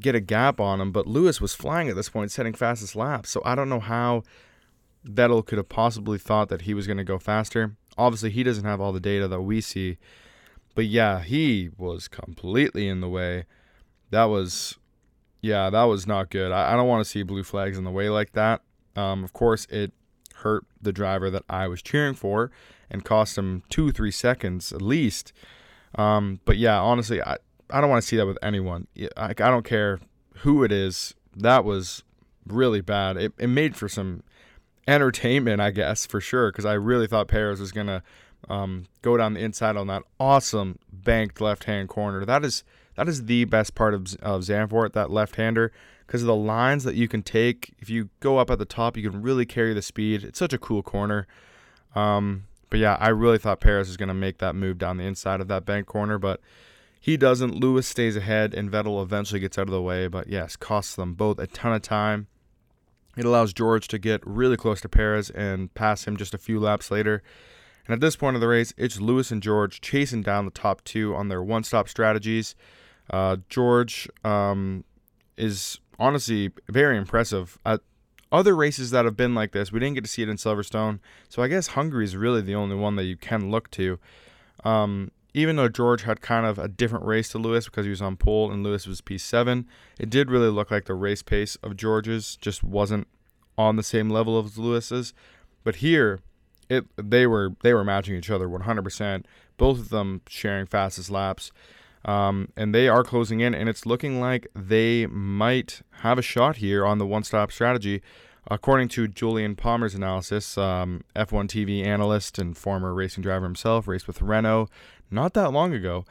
get 0.00 0.14
a 0.14 0.20
gap 0.20 0.60
on 0.60 0.80
him. 0.80 0.92
But 0.92 1.06
Lewis 1.06 1.40
was 1.40 1.54
flying 1.54 1.88
at 1.88 1.96
this 1.96 2.08
point, 2.08 2.30
setting 2.30 2.54
fastest 2.54 2.96
laps. 2.96 3.30
So 3.30 3.42
I 3.44 3.54
don't 3.54 3.68
know 3.68 3.80
how 3.80 4.22
Vettel 5.06 5.44
could 5.44 5.58
have 5.58 5.68
possibly 5.68 6.18
thought 6.18 6.48
that 6.48 6.62
he 6.62 6.74
was 6.74 6.86
going 6.86 6.96
to 6.96 7.04
go 7.04 7.18
faster. 7.18 7.76
Obviously, 7.98 8.30
he 8.30 8.42
doesn't 8.42 8.64
have 8.64 8.80
all 8.80 8.92
the 8.92 9.00
data 9.00 9.28
that 9.28 9.42
we 9.42 9.60
see. 9.60 9.98
But 10.74 10.86
yeah, 10.86 11.20
he 11.20 11.70
was 11.76 12.08
completely 12.08 12.88
in 12.88 13.00
the 13.00 13.08
way. 13.08 13.44
That 14.10 14.24
was, 14.24 14.78
yeah, 15.42 15.68
that 15.70 15.84
was 15.84 16.06
not 16.06 16.30
good. 16.30 16.52
I, 16.52 16.72
I 16.72 16.76
don't 16.76 16.88
want 16.88 17.04
to 17.04 17.10
see 17.10 17.22
blue 17.22 17.44
flags 17.44 17.76
in 17.76 17.84
the 17.84 17.90
way 17.90 18.08
like 18.08 18.32
that. 18.32 18.62
Um, 18.96 19.22
of 19.22 19.32
course, 19.32 19.66
it 19.66 19.92
hurt 20.42 20.64
the 20.80 20.92
driver 20.92 21.30
that 21.30 21.44
I 21.48 21.68
was 21.68 21.82
cheering 21.82 22.14
for 22.14 22.50
and 22.90 23.04
cost 23.04 23.38
him 23.38 23.62
two, 23.68 23.92
three 23.92 24.10
seconds 24.10 24.72
at 24.72 24.82
least. 24.82 25.32
Um, 25.94 26.40
but 26.44 26.56
yeah, 26.56 26.80
honestly, 26.80 27.22
I, 27.22 27.36
I 27.70 27.80
don't 27.80 27.90
want 27.90 28.02
to 28.02 28.06
see 28.06 28.16
that 28.16 28.26
with 28.26 28.38
anyone. 28.42 28.86
I, 29.16 29.30
I 29.30 29.32
don't 29.32 29.64
care 29.64 30.00
who 30.38 30.64
it 30.64 30.72
is. 30.72 31.14
That 31.36 31.64
was 31.64 32.02
really 32.46 32.80
bad. 32.80 33.16
It, 33.16 33.32
it 33.38 33.46
made 33.48 33.76
for 33.76 33.88
some 33.88 34.22
entertainment, 34.86 35.60
I 35.60 35.70
guess, 35.70 36.06
for 36.06 36.20
sure, 36.20 36.50
because 36.50 36.64
I 36.64 36.74
really 36.74 37.06
thought 37.06 37.28
Perez 37.28 37.60
was 37.60 37.72
going 37.72 37.86
to 37.86 38.02
um, 38.48 38.86
go 39.02 39.16
down 39.16 39.34
the 39.34 39.40
inside 39.40 39.76
on 39.76 39.86
that 39.88 40.02
awesome 40.18 40.78
banked 40.92 41.40
left 41.40 41.64
hand 41.64 41.88
corner. 41.88 42.24
That 42.24 42.44
is 42.44 42.64
that 43.00 43.08
is 43.08 43.24
the 43.24 43.46
best 43.46 43.74
part 43.74 43.94
of, 43.94 44.14
of 44.20 44.42
Zandvoort, 44.42 44.92
that 44.92 45.10
left 45.10 45.36
hander 45.36 45.72
because 46.06 46.20
of 46.20 46.26
the 46.26 46.34
lines 46.34 46.84
that 46.84 46.96
you 46.96 47.08
can 47.08 47.22
take. 47.22 47.72
If 47.78 47.88
you 47.88 48.10
go 48.20 48.36
up 48.36 48.50
at 48.50 48.58
the 48.58 48.66
top, 48.66 48.94
you 48.94 49.10
can 49.10 49.22
really 49.22 49.46
carry 49.46 49.72
the 49.72 49.80
speed. 49.80 50.22
It's 50.22 50.38
such 50.38 50.52
a 50.52 50.58
cool 50.58 50.82
corner. 50.82 51.26
Um, 51.94 52.44
but 52.68 52.78
yeah, 52.78 52.98
I 53.00 53.08
really 53.08 53.38
thought 53.38 53.58
Perez 53.58 53.88
was 53.88 53.96
going 53.96 54.10
to 54.10 54.14
make 54.14 54.36
that 54.36 54.54
move 54.54 54.76
down 54.76 54.98
the 54.98 55.04
inside 55.04 55.40
of 55.40 55.48
that 55.48 55.64
bank 55.64 55.86
corner, 55.86 56.18
but 56.18 56.42
he 57.00 57.16
doesn't. 57.16 57.54
Lewis 57.54 57.86
stays 57.86 58.16
ahead, 58.16 58.52
and 58.52 58.70
Vettel 58.70 59.02
eventually 59.02 59.40
gets 59.40 59.56
out 59.56 59.68
of 59.68 59.70
the 59.70 59.80
way. 59.80 60.06
But 60.06 60.28
yes, 60.28 60.54
costs 60.54 60.94
them 60.94 61.14
both 61.14 61.38
a 61.38 61.46
ton 61.46 61.72
of 61.72 61.80
time. 61.80 62.26
It 63.16 63.24
allows 63.24 63.54
George 63.54 63.88
to 63.88 63.98
get 63.98 64.20
really 64.26 64.58
close 64.58 64.82
to 64.82 64.90
Perez 64.90 65.30
and 65.30 65.72
pass 65.72 66.06
him 66.06 66.18
just 66.18 66.34
a 66.34 66.38
few 66.38 66.60
laps 66.60 66.90
later. 66.90 67.22
And 67.86 67.94
at 67.94 68.00
this 68.00 68.16
point 68.16 68.36
of 68.36 68.42
the 68.42 68.48
race, 68.48 68.74
it's 68.76 69.00
Lewis 69.00 69.30
and 69.30 69.42
George 69.42 69.80
chasing 69.80 70.20
down 70.20 70.44
the 70.44 70.50
top 70.50 70.84
two 70.84 71.14
on 71.14 71.28
their 71.28 71.42
one 71.42 71.64
stop 71.64 71.88
strategies. 71.88 72.54
Uh, 73.10 73.36
George 73.48 74.08
um, 74.24 74.84
is 75.36 75.80
honestly 75.98 76.50
very 76.68 76.96
impressive. 76.96 77.58
At 77.66 77.80
other 78.32 78.54
races 78.54 78.90
that 78.92 79.04
have 79.04 79.16
been 79.16 79.34
like 79.34 79.52
this, 79.52 79.72
we 79.72 79.80
didn't 79.80 79.94
get 79.94 80.04
to 80.04 80.10
see 80.10 80.22
it 80.22 80.28
in 80.28 80.36
Silverstone, 80.36 81.00
so 81.28 81.42
I 81.42 81.48
guess 81.48 81.68
Hungary 81.68 82.04
is 82.04 82.16
really 82.16 82.40
the 82.40 82.54
only 82.54 82.76
one 82.76 82.96
that 82.96 83.04
you 83.04 83.16
can 83.16 83.50
look 83.50 83.70
to. 83.72 83.98
Um, 84.64 85.10
even 85.34 85.56
though 85.56 85.68
George 85.68 86.02
had 86.02 86.20
kind 86.20 86.46
of 86.46 86.58
a 86.58 86.68
different 86.68 87.04
race 87.04 87.28
to 87.30 87.38
Lewis 87.38 87.66
because 87.66 87.84
he 87.84 87.90
was 87.90 88.02
on 88.02 88.16
pole 88.16 88.50
and 88.50 88.62
Lewis 88.62 88.86
was 88.86 89.00
P7, 89.00 89.64
it 89.98 90.10
did 90.10 90.30
really 90.30 90.48
look 90.48 90.70
like 90.70 90.86
the 90.86 90.94
race 90.94 91.22
pace 91.22 91.56
of 91.56 91.76
George's 91.76 92.36
just 92.36 92.62
wasn't 92.62 93.06
on 93.56 93.76
the 93.76 93.82
same 93.82 94.10
level 94.10 94.38
as 94.42 94.58
Lewis's. 94.58 95.12
But 95.62 95.76
here, 95.76 96.20
it 96.68 96.86
they 96.96 97.26
were 97.26 97.54
they 97.62 97.74
were 97.74 97.84
matching 97.84 98.16
each 98.16 98.30
other 98.30 98.48
100%. 98.48 99.24
Both 99.56 99.78
of 99.78 99.88
them 99.90 100.22
sharing 100.28 100.66
fastest 100.66 101.10
laps. 101.10 101.52
Um, 102.04 102.48
and 102.56 102.74
they 102.74 102.88
are 102.88 103.04
closing 103.04 103.40
in, 103.40 103.54
and 103.54 103.68
it's 103.68 103.84
looking 103.84 104.20
like 104.20 104.46
they 104.54 105.06
might 105.06 105.82
have 106.00 106.18
a 106.18 106.22
shot 106.22 106.56
here 106.56 106.84
on 106.84 106.98
the 106.98 107.06
one 107.06 107.24
stop 107.24 107.52
strategy. 107.52 108.02
According 108.50 108.88
to 108.90 109.06
Jolyon 109.06 109.56
Palmer's 109.56 109.94
analysis, 109.94 110.56
um, 110.56 111.04
F1 111.14 111.48
TV 111.48 111.84
analyst 111.84 112.38
and 112.38 112.56
former 112.56 112.94
racing 112.94 113.22
driver 113.22 113.44
himself, 113.44 113.86
raced 113.86 114.06
with 114.06 114.22
Renault 114.22 114.68
not 115.10 115.34
that 115.34 115.52
long 115.52 115.74
ago. 115.74 116.04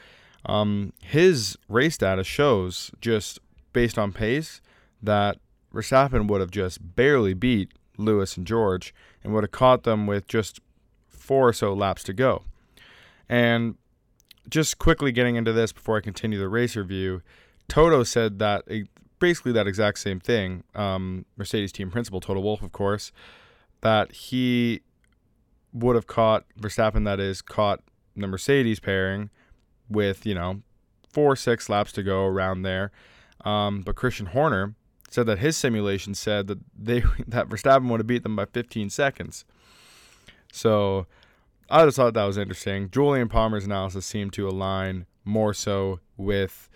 Um, 0.46 0.93
his 1.01 1.58
race 1.67 1.98
data 1.98 2.24
shows, 2.24 2.91
just 3.01 3.39
based 3.74 3.98
on 3.98 4.13
pace, 4.13 4.62
that 5.01 5.38
Verstappen 5.74 6.27
would 6.27 6.41
have 6.41 6.51
just 6.51 6.96
barely 6.96 7.34
beat 7.34 7.72
Lewis 7.98 8.38
and 8.38 8.46
George 8.46 8.93
and 9.24 9.34
would 9.34 9.43
have 9.43 9.51
caught 9.51 9.84
them 9.84 10.08
with 10.08 10.27
just 10.27 10.60
four 11.08 11.50
or 11.50 11.53
so 11.53 11.74
laps 11.74 12.03
to 12.03 12.13
go. 12.13 12.43
And 13.27 13.75
just 14.48 14.77
quickly 14.79 15.12
getting 15.12 15.36
into 15.36 15.53
this 15.53 15.72
before 15.72 15.98
I 15.98 16.01
continue 16.01 16.39
the 16.39 16.50
race 16.50 16.75
review, 16.75 17.22
Toto 17.67 18.03
said 18.03 18.39
that 18.39 18.63
basically 19.19 19.51
that 19.51 19.67
exact 19.67 20.00
same 20.00 20.19
thing. 20.19 20.63
Um, 20.75 21.25
Mercedes 21.38 21.72
team 21.72 21.91
principal 21.91 22.19
Toto 22.19 22.39
Wolff, 22.39 22.62
of 22.62 22.72
course, 22.72 23.12
that 23.81 24.12
he 24.12 24.81
would 25.74 25.96
have 25.96 26.08
caught 26.08 26.46
Verstappen, 26.60 27.05
that 27.05 27.19
is, 27.19 27.41
caught 27.41 27.81
the 28.15 28.27
Mercedes 28.27 28.79
pairing 28.79 29.29
with 29.89 30.25
you 30.25 30.36
know 30.36 30.62
four 31.12 31.36
six 31.36 31.69
laps 31.69 31.91
to 31.93 32.03
go 32.03 32.25
around 32.25 32.63
there. 32.63 32.91
Um, 33.46 33.81
but 33.81 33.96
Christian 33.96 34.27
Horner 34.27 34.75
said 35.10 35.25
that 35.25 35.39
his 35.39 35.58
simulation 35.58 36.13
said 36.13 36.48
that 36.48 36.60
they 36.77 37.01
that 37.27 37.50
Verstappen 37.50 37.89
would 37.89 38.00
have 38.00 38.08
beat 38.08 38.24
them 38.24 38.36
by 38.36 38.46
15 38.46 38.89
seconds. 38.89 39.46
So 40.51 41.05
I 41.69 41.85
just 41.85 41.97
thought 41.97 42.13
that 42.15 42.25
was 42.25 42.38
interesting. 42.38 42.89
Jolyon 42.89 43.29
Palmer's 43.29 43.65
analysis 43.65 44.05
seemed 44.05 44.33
to 44.33 44.47
align 44.47 45.05
more 45.23 45.53
so 45.53 45.99
with 46.17 46.69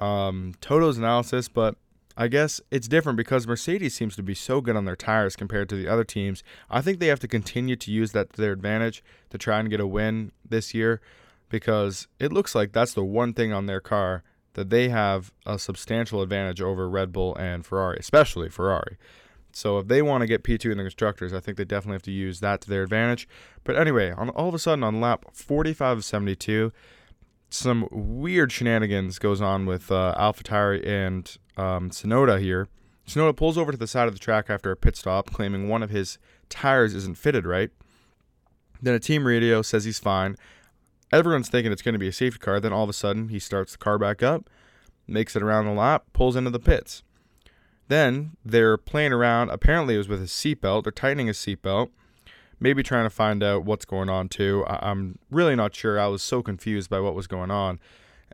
um, 0.00 0.54
Toto's 0.60 0.98
analysis, 0.98 1.48
but 1.48 1.76
I 2.16 2.28
guess 2.28 2.60
it's 2.70 2.88
different 2.88 3.16
because 3.16 3.46
Mercedes 3.46 3.94
seems 3.94 4.16
to 4.16 4.22
be 4.22 4.34
so 4.34 4.60
good 4.60 4.76
on 4.76 4.84
their 4.84 4.96
tires 4.96 5.36
compared 5.36 5.68
to 5.70 5.76
the 5.76 5.88
other 5.88 6.04
teams. 6.04 6.42
I 6.70 6.80
think 6.80 6.98
they 6.98 7.08
have 7.08 7.20
to 7.20 7.28
continue 7.28 7.76
to 7.76 7.90
use 7.90 8.12
that 8.12 8.32
to 8.34 8.40
their 8.40 8.52
advantage 8.52 9.02
to 9.30 9.38
try 9.38 9.58
and 9.58 9.68
get 9.68 9.80
a 9.80 9.86
win 9.86 10.32
this 10.48 10.72
year 10.72 11.00
because 11.48 12.08
it 12.18 12.32
looks 12.32 12.54
like 12.54 12.72
that's 12.72 12.94
the 12.94 13.04
one 13.04 13.34
thing 13.34 13.52
on 13.52 13.66
their 13.66 13.80
car 13.80 14.22
that 14.54 14.70
they 14.70 14.88
have 14.88 15.32
a 15.44 15.58
substantial 15.58 16.22
advantage 16.22 16.62
over 16.62 16.88
Red 16.88 17.12
Bull 17.12 17.36
and 17.36 17.66
Ferrari, 17.66 17.98
especially 18.00 18.48
Ferrari. 18.48 18.96
So 19.56 19.78
if 19.78 19.88
they 19.88 20.02
want 20.02 20.20
to 20.20 20.26
get 20.26 20.44
P2 20.44 20.70
in 20.70 20.76
the 20.76 20.84
constructors, 20.84 21.32
I 21.32 21.40
think 21.40 21.56
they 21.56 21.64
definitely 21.64 21.94
have 21.94 22.02
to 22.02 22.10
use 22.10 22.40
that 22.40 22.60
to 22.60 22.68
their 22.68 22.82
advantage. 22.82 23.26
But 23.64 23.74
anyway, 23.76 24.10
on 24.10 24.28
all 24.28 24.50
of 24.50 24.54
a 24.54 24.58
sudden 24.58 24.84
on 24.84 25.00
lap 25.00 25.24
45 25.32 25.96
of 25.96 26.04
72, 26.04 26.74
some 27.48 27.88
weird 27.90 28.52
shenanigans 28.52 29.18
goes 29.18 29.40
on 29.40 29.64
with 29.64 29.90
uh, 29.90 30.14
AlphaTauri 30.18 30.86
and 30.86 31.38
um, 31.56 31.88
Tsunoda 31.88 32.38
here. 32.38 32.68
Tsunoda 33.08 33.34
pulls 33.34 33.56
over 33.56 33.72
to 33.72 33.78
the 33.78 33.86
side 33.86 34.08
of 34.08 34.12
the 34.12 34.20
track 34.20 34.50
after 34.50 34.70
a 34.70 34.76
pit 34.76 34.94
stop, 34.94 35.30
claiming 35.30 35.70
one 35.70 35.82
of 35.82 35.88
his 35.88 36.18
tires 36.50 36.94
isn't 36.94 37.16
fitted 37.16 37.46
right. 37.46 37.70
Then 38.82 38.92
a 38.92 39.00
team 39.00 39.26
radio 39.26 39.62
says 39.62 39.86
he's 39.86 39.98
fine. 39.98 40.36
Everyone's 41.10 41.48
thinking 41.48 41.72
it's 41.72 41.80
going 41.80 41.94
to 41.94 41.98
be 41.98 42.08
a 42.08 42.12
safety 42.12 42.40
car. 42.40 42.60
Then 42.60 42.74
all 42.74 42.84
of 42.84 42.90
a 42.90 42.92
sudden, 42.92 43.30
he 43.30 43.38
starts 43.38 43.72
the 43.72 43.78
car 43.78 43.98
back 43.98 44.22
up, 44.22 44.50
makes 45.08 45.34
it 45.34 45.42
around 45.42 45.64
the 45.64 45.70
lap, 45.70 46.04
pulls 46.12 46.36
into 46.36 46.50
the 46.50 46.60
pits. 46.60 47.02
Then 47.88 48.32
they're 48.44 48.76
playing 48.76 49.12
around. 49.12 49.50
Apparently, 49.50 49.94
it 49.94 49.98
was 49.98 50.08
with 50.08 50.20
his 50.20 50.32
seatbelt. 50.32 50.84
They're 50.84 50.92
tightening 50.92 51.28
his 51.28 51.38
seatbelt, 51.38 51.90
maybe 52.58 52.82
trying 52.82 53.04
to 53.04 53.10
find 53.10 53.42
out 53.42 53.64
what's 53.64 53.84
going 53.84 54.08
on 54.08 54.28
too. 54.28 54.64
I- 54.66 54.90
am 54.90 55.18
really 55.30 55.54
not 55.54 55.74
sure. 55.74 55.98
I 55.98 56.06
was 56.06 56.22
so 56.22 56.42
confused 56.42 56.90
by 56.90 57.00
what 57.00 57.14
was 57.14 57.26
going 57.26 57.50
on. 57.50 57.78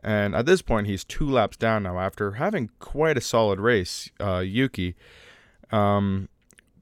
And 0.03 0.35
at 0.35 0.45
this 0.45 0.61
point, 0.61 0.87
he's 0.87 1.03
two 1.03 1.29
laps 1.29 1.55
down 1.55 1.83
now 1.83 1.99
after 1.99 2.33
having 2.33 2.69
quite 2.79 3.17
a 3.17 3.21
solid 3.21 3.59
race, 3.59 4.09
uh, 4.19 4.39
Yuki. 4.39 4.95
Um, 5.71 6.27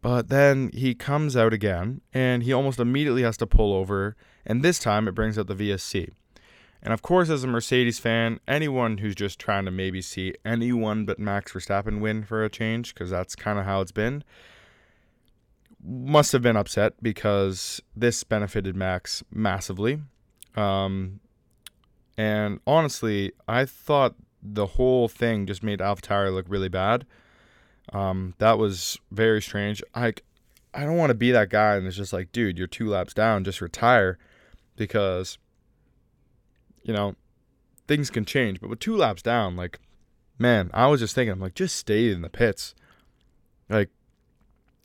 but 0.02 0.30
then 0.30 0.72
he 0.74 0.96
comes 0.96 1.38
out 1.38 1.54
again, 1.54 2.02
and 2.14 2.42
he 2.42 2.52
almost 2.52 2.80
immediately 2.80 3.22
has 3.22 3.38
to 3.38 3.46
pull 3.48 3.74
over. 3.74 4.16
And 4.46 4.64
this 4.64 4.80
time, 4.80 5.08
it 5.08 5.14
brings 5.14 5.38
out 5.38 5.46
the 5.46 5.56
VSC. 5.56 6.10
And 6.84 6.94
of 6.94 7.02
course, 7.02 7.30
as 7.30 7.44
a 7.44 7.48
Mercedes 7.48 8.00
fan, 8.00 8.40
anyone 8.48 8.98
who's 8.98 9.16
just 9.16 9.38
trying 9.38 9.66
to 9.66 9.72
maybe 9.72 10.02
see 10.02 10.34
anyone 10.44 11.06
but 11.06 11.20
Max 11.20 11.54
Verstappen 11.54 12.00
win 12.00 12.24
for 12.24 12.44
a 12.44 12.50
change, 12.50 12.94
because 12.94 13.10
that's 13.10 13.36
kind 13.36 13.60
of 13.60 13.66
how 13.66 13.82
it's 13.82 13.92
been, 13.92 14.24
must 15.84 16.32
have 16.32 16.42
been 16.42 16.58
upset 16.58 16.94
because 17.02 17.82
this 17.96 18.24
benefited 18.24 18.76
Max 18.76 19.24
massively. 19.32 20.02
Um, 20.56 21.20
and 22.18 22.60
honestly, 22.66 23.32
I 23.48 23.66
thought 23.66 24.16
the 24.42 24.66
whole 24.66 25.08
thing 25.08 25.46
just 25.46 25.64
made 25.64 25.80
AlphaTauri 25.80 26.34
look 26.34 26.46
really 26.50 26.70
bad. 26.70 27.06
Um, 27.94 28.34
that 28.40 28.58
was 28.58 29.00
very 29.12 29.42
strange. 29.42 29.84
I, 29.94 30.14
I 30.74 30.84
don't 30.84 30.98
want 30.98 31.10
to 31.12 31.16
be 31.16 31.32
that 31.32 31.50
guy 31.50 31.76
and 31.76 31.86
it's 31.86 31.96
just 31.96 32.14
like, 32.14 32.32
dude, 32.32 32.58
you're 32.58 32.68
two 32.68 32.90
laps 32.90 33.14
down, 33.14 33.44
just 33.44 33.62
retire, 33.62 34.18
because 34.76 35.38
you 36.84 36.94
know, 36.94 37.16
things 37.88 38.10
can 38.10 38.26
change. 38.26 38.60
But 38.60 38.70
with 38.70 38.80
two 38.80 38.96
laps 38.96 39.22
down, 39.22 39.56
like, 39.56 39.80
man, 40.38 40.70
I 40.74 40.88
was 40.88 41.00
just 41.00 41.16
thinking, 41.16 41.34
I'm 41.34 41.40
like, 41.40 41.56
just 41.56 41.76
stay 41.76 42.12
in 42.12 42.22
the 42.22 42.30
pits. 42.30 42.76
Like, 43.70 43.90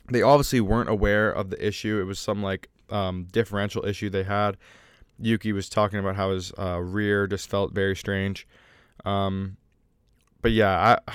they 0.09 0.21
obviously 0.21 0.61
weren't 0.61 0.89
aware 0.89 1.31
of 1.31 1.49
the 1.49 1.65
issue. 1.65 1.99
It 1.99 2.05
was 2.05 2.19
some 2.19 2.41
like 2.41 2.69
um, 2.89 3.27
differential 3.31 3.85
issue 3.85 4.09
they 4.09 4.23
had. 4.23 4.57
Yuki 5.19 5.51
was 5.51 5.67
talking 5.69 5.99
about 5.99 6.15
how 6.15 6.31
his 6.31 6.53
uh, 6.57 6.79
rear 6.79 7.27
just 7.27 7.49
felt 7.49 7.73
very 7.73 7.95
strange. 7.95 8.47
Um, 9.03 9.57
but 10.41 10.51
yeah, 10.51 10.97
I, 11.07 11.11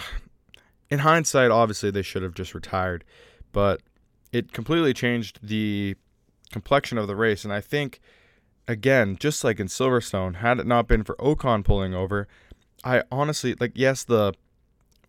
in 0.90 1.00
hindsight, 1.00 1.50
obviously 1.50 1.90
they 1.90 2.02
should 2.02 2.22
have 2.22 2.34
just 2.34 2.54
retired, 2.54 3.04
but 3.52 3.80
it 4.32 4.52
completely 4.52 4.92
changed 4.92 5.38
the 5.42 5.94
complexion 6.50 6.98
of 6.98 7.06
the 7.06 7.16
race. 7.16 7.44
And 7.44 7.52
I 7.52 7.60
think 7.60 8.00
again, 8.69 9.16
just 9.19 9.45
like 9.45 9.61
in 9.61 9.66
Silverstone, 9.66 10.37
had 10.37 10.59
it 10.59 10.66
not 10.66 10.88
been 10.88 11.04
for 11.04 11.16
Ocon 11.16 11.64
pulling 11.64 11.95
over, 11.95 12.28
I 12.85 13.02
honestly 13.11 13.54
like 13.59 13.73
yes 13.75 14.04
the 14.04 14.35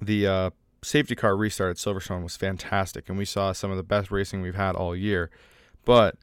the 0.01 0.27
uh, 0.27 0.49
safety 0.81 1.15
car 1.15 1.35
restart 1.35 1.71
at 1.71 1.77
Silverstone 1.77 2.23
was 2.23 2.37
fantastic, 2.37 3.09
and 3.09 3.17
we 3.17 3.25
saw 3.25 3.51
some 3.51 3.71
of 3.71 3.77
the 3.77 3.83
best 3.83 4.11
racing 4.11 4.41
we've 4.41 4.55
had 4.55 4.75
all 4.75 4.95
year. 4.95 5.29
But 5.85 6.15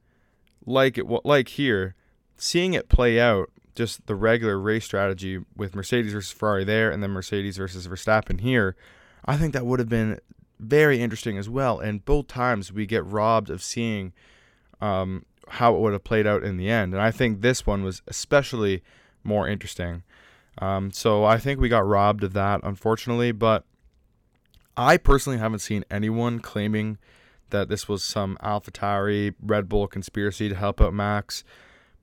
like 0.64 0.98
it 0.98 1.06
like 1.24 1.48
here, 1.48 1.94
seeing 2.36 2.74
it 2.74 2.88
play 2.88 3.20
out, 3.20 3.50
just 3.74 4.06
the 4.06 4.14
regular 4.14 4.58
race 4.58 4.84
strategy 4.84 5.40
with 5.56 5.74
Mercedes 5.74 6.12
versus 6.12 6.32
Ferrari 6.32 6.64
there, 6.64 6.90
and 6.90 7.02
then 7.02 7.10
Mercedes 7.10 7.56
versus 7.56 7.86
Verstappen 7.86 8.40
here, 8.40 8.76
I 9.24 9.36
think 9.36 9.52
that 9.52 9.66
would 9.66 9.78
have 9.78 9.88
been 9.88 10.20
very 10.58 11.00
interesting 11.00 11.38
as 11.38 11.48
well. 11.48 11.78
And 11.80 12.04
both 12.04 12.26
times 12.26 12.72
we 12.72 12.86
get 12.86 13.04
robbed 13.04 13.50
of 13.50 13.62
seeing 13.62 14.12
um, 14.80 15.24
how 15.50 15.74
it 15.74 15.80
would 15.80 15.92
have 15.92 16.04
played 16.04 16.26
out 16.26 16.42
in 16.44 16.56
the 16.56 16.70
end. 16.70 16.94
And 16.94 17.02
I 17.02 17.10
think 17.10 17.40
this 17.40 17.66
one 17.66 17.82
was 17.82 18.02
especially 18.06 18.82
more 19.24 19.48
interesting. 19.48 20.02
Um, 20.58 20.90
so 20.90 21.24
I 21.24 21.38
think 21.38 21.60
we 21.60 21.68
got 21.68 21.86
robbed 21.86 22.24
of 22.24 22.32
that, 22.34 22.60
unfortunately. 22.62 23.32
But 23.32 23.64
I 24.76 24.96
personally 24.96 25.38
haven't 25.38 25.58
seen 25.60 25.84
anyone 25.90 26.40
claiming 26.40 26.98
that 27.50 27.68
this 27.68 27.88
was 27.88 28.04
some 28.04 28.38
AlphaTauri 28.42 29.34
Red 29.42 29.68
Bull 29.68 29.86
conspiracy 29.88 30.48
to 30.48 30.54
help 30.54 30.80
out 30.80 30.94
Max. 30.94 31.44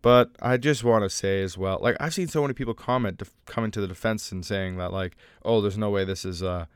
But 0.02 0.32
I 0.42 0.58
just 0.58 0.84
want 0.84 1.04
to 1.04 1.10
say 1.10 1.42
as 1.42 1.58
well, 1.58 1.80
like 1.82 1.98
I've 2.00 2.14
seen 2.14 2.28
so 2.28 2.42
many 2.42 2.54
people 2.54 2.74
comment 2.74 3.18
def- 3.18 3.34
coming 3.46 3.72
to 3.72 3.82
the 3.82 3.88
defense 3.88 4.32
and 4.32 4.46
saying 4.46 4.78
that 4.78 4.94
like, 4.94 5.16
oh, 5.44 5.62
there's 5.62 5.78
no 5.78 5.90
way 5.90 6.06
this 6.06 6.24
is 6.24 6.42
a 6.42 6.68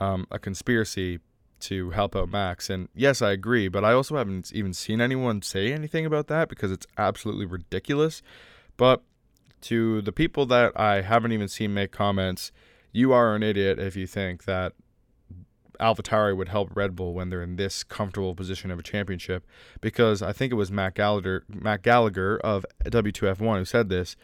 um, 0.00 0.26
a 0.30 0.38
conspiracy 0.38 1.18
to 1.62 1.90
help 1.90 2.14
out 2.14 2.28
Max. 2.28 2.68
And 2.68 2.88
yes, 2.94 3.22
I 3.22 3.32
agree, 3.32 3.68
but 3.68 3.84
I 3.84 3.92
also 3.92 4.16
haven't 4.16 4.52
even 4.52 4.72
seen 4.72 5.00
anyone 5.00 5.42
say 5.42 5.72
anything 5.72 6.04
about 6.04 6.26
that 6.28 6.48
because 6.48 6.70
it's 6.70 6.86
absolutely 6.98 7.46
ridiculous. 7.46 8.22
But 8.76 9.02
to 9.62 10.02
the 10.02 10.12
people 10.12 10.46
that 10.46 10.78
I 10.78 11.02
haven't 11.02 11.32
even 11.32 11.48
seen 11.48 11.72
make 11.74 11.92
comments, 11.92 12.52
you 12.92 13.12
are 13.12 13.34
an 13.34 13.42
idiot 13.42 13.78
if 13.78 13.96
you 13.96 14.06
think 14.06 14.44
that 14.44 14.72
AlphaTauri 15.80 16.36
would 16.36 16.48
help 16.48 16.70
Red 16.74 16.94
Bull 16.94 17.14
when 17.14 17.30
they're 17.30 17.42
in 17.42 17.56
this 17.56 17.82
comfortable 17.82 18.34
position 18.34 18.70
of 18.70 18.78
a 18.78 18.82
championship. 18.82 19.44
Because 19.80 20.22
I 20.22 20.32
think 20.32 20.52
it 20.52 20.56
was 20.56 20.70
Matt 20.70 20.94
Gallagher, 20.94 21.44
Matt 21.48 21.82
Gallagher 21.82 22.38
of 22.38 22.66
WTF1 22.84 23.58
who 23.58 23.64
said 23.64 23.88
this. 23.88 24.16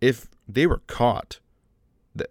If 0.00 0.28
they 0.48 0.66
were 0.66 0.82
caught, 0.88 1.38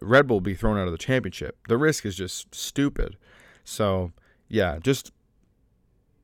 Red 0.00 0.26
Bull 0.26 0.38
would 0.38 0.44
be 0.44 0.54
thrown 0.54 0.78
out 0.78 0.86
of 0.86 0.92
the 0.92 0.98
championship. 0.98 1.56
The 1.68 1.78
risk 1.78 2.04
is 2.04 2.16
just 2.16 2.54
stupid. 2.54 3.16
So 3.64 4.12
yeah, 4.52 4.78
just 4.82 5.12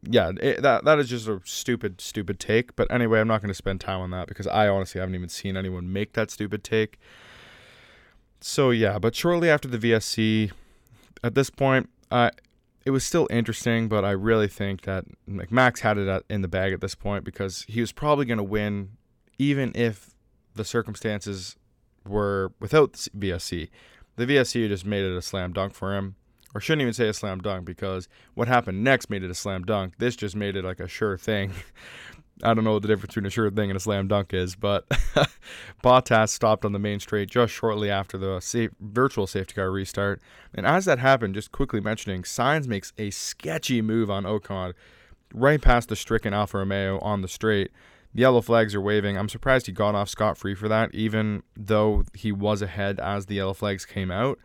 yeah, 0.03 0.33
it, 0.41 0.63
that 0.63 0.85
that 0.85 0.99
is 0.99 1.09
just 1.09 1.27
a 1.27 1.41
stupid, 1.45 2.01
stupid 2.01 2.39
take. 2.39 2.77
But 2.77 2.93
anyway, 2.93 3.21
I'm 3.21 3.27
not 3.27 3.41
going 3.41 3.49
to 3.49 3.55
spend 3.55 3.81
time 3.81 4.01
on 4.01 4.11
that 4.11 4.29
because 4.29 4.47
I 4.47 4.69
honestly 4.69 5.01
haven't 5.01 5.15
even 5.15 5.31
seen 5.31 5.57
anyone 5.57 5.93
make 5.93 6.13
that 6.13 6.31
stupid 6.31 6.63
take. 6.63 6.99
So 8.41 8.71
yeah, 8.71 8.99
but 8.99 9.17
shortly 9.17 9.49
after 9.49 9.67
the 9.67 9.79
VSC, 9.79 10.53
at 11.25 11.35
this 11.35 11.49
point, 11.49 11.89
it 12.13 12.91
was 12.91 13.03
still 13.03 13.27
interesting, 13.31 13.89
but 13.89 14.05
I 14.05 14.11
really 14.11 14.47
think 14.47 14.83
that 14.83 15.07
like 15.27 15.51
Max 15.51 15.81
had 15.81 15.97
it 15.97 16.25
in 16.29 16.43
the 16.43 16.49
bag 16.49 16.75
at 16.75 16.83
this 16.83 16.95
point 16.95 17.25
because 17.25 17.65
he 17.67 17.81
was 17.81 17.93
probably 17.93 18.27
going 18.27 18.39
to 18.39 18.45
win, 18.45 18.91
even 19.39 19.73
if 19.75 20.11
the 20.55 20.67
circumstances 20.67 21.57
were 22.07 22.53
without 22.61 22.93
the 22.93 23.31
VSC. 23.31 23.71
The 24.17 24.27
VSC 24.27 24.69
just 24.69 24.85
made 24.85 25.05
it 25.05 25.17
a 25.17 25.23
slam 25.23 25.55
dunk 25.55 25.73
for 25.73 25.97
him 25.97 26.17
or 26.55 26.61
shouldn't 26.61 26.83
even 26.83 26.95
say 26.95 27.09
a 27.09 27.13
slam 27.13 27.41
dunk 27.41 27.65
because 27.65 28.09
what 28.35 28.49
happened 28.49 28.83
next 28.83 29.11
made 29.11 29.23
it 29.23 29.31
a 29.31 29.35
slam 29.35 29.65
dunk. 29.65 29.95
This 29.99 30.17
just 30.17 30.37
made 30.37 30.57
it 30.57 30.65
like 30.65 30.81
a 30.81 30.89
sure 30.89 31.17
thing. 31.17 31.53
I 32.43 32.55
don't 32.55 32.63
know 32.63 32.75
what 32.75 32.83
the 32.83 32.89
difference 32.89 33.15
between 33.15 33.27
a 33.27 33.31
sure 33.31 33.51
thing 33.51 33.71
and 33.71 33.77
a 33.77 33.81
slam 33.81 34.07
dunk 34.07 34.33
is, 34.33 34.55
but 34.55 34.89
Bottas 35.83 36.29
stopped 36.29 36.65
on 36.65 36.73
the 36.73 36.79
main 36.79 37.01
straight 37.01 37.29
just 37.29 37.53
shortly 37.53 37.91
after 37.91 38.17
the 38.17 38.39
safe, 38.41 38.71
virtual 38.81 39.27
safety 39.27 39.55
car 39.55 39.71
restart. 39.71 40.21
And 40.55 40.65
as 40.65 40.85
that 40.85 41.01
happened, 41.01 41.35
just 41.35 41.51
quickly 41.51 41.81
mentioning, 41.81 42.23
Sainz 42.23 42.69
makes 42.69 42.93
a 42.97 43.11
sketchy 43.11 43.83
move 43.83 44.11
on 44.11 44.25
Ocon, 44.25 44.75
right 45.35 45.61
past 45.61 45.89
the 45.89 45.97
stricken 45.97 46.33
Alfa 46.33 46.59
Romeo 46.59 46.99
on 47.01 47.23
the 47.23 47.29
straight. 47.29 47.73
The 48.15 48.23
yellow 48.23 48.41
flags 48.41 48.75
are 48.75 48.81
waving. 48.81 49.19
I'm 49.19 49.29
surprised 49.29 49.67
he 49.67 49.73
got 49.73 49.95
off 49.95 50.09
scot 50.09 50.39
free 50.39 50.55
for 50.55 50.69
that, 50.69 50.95
even 50.95 51.43
though 51.57 52.05
he 52.15 52.33
was 52.33 52.63
ahead 52.63 53.01
as 53.01 53.27
the 53.27 53.37
yellow 53.37 53.55
flags 53.55 53.85
came 53.85 54.11
out, 54.11 54.39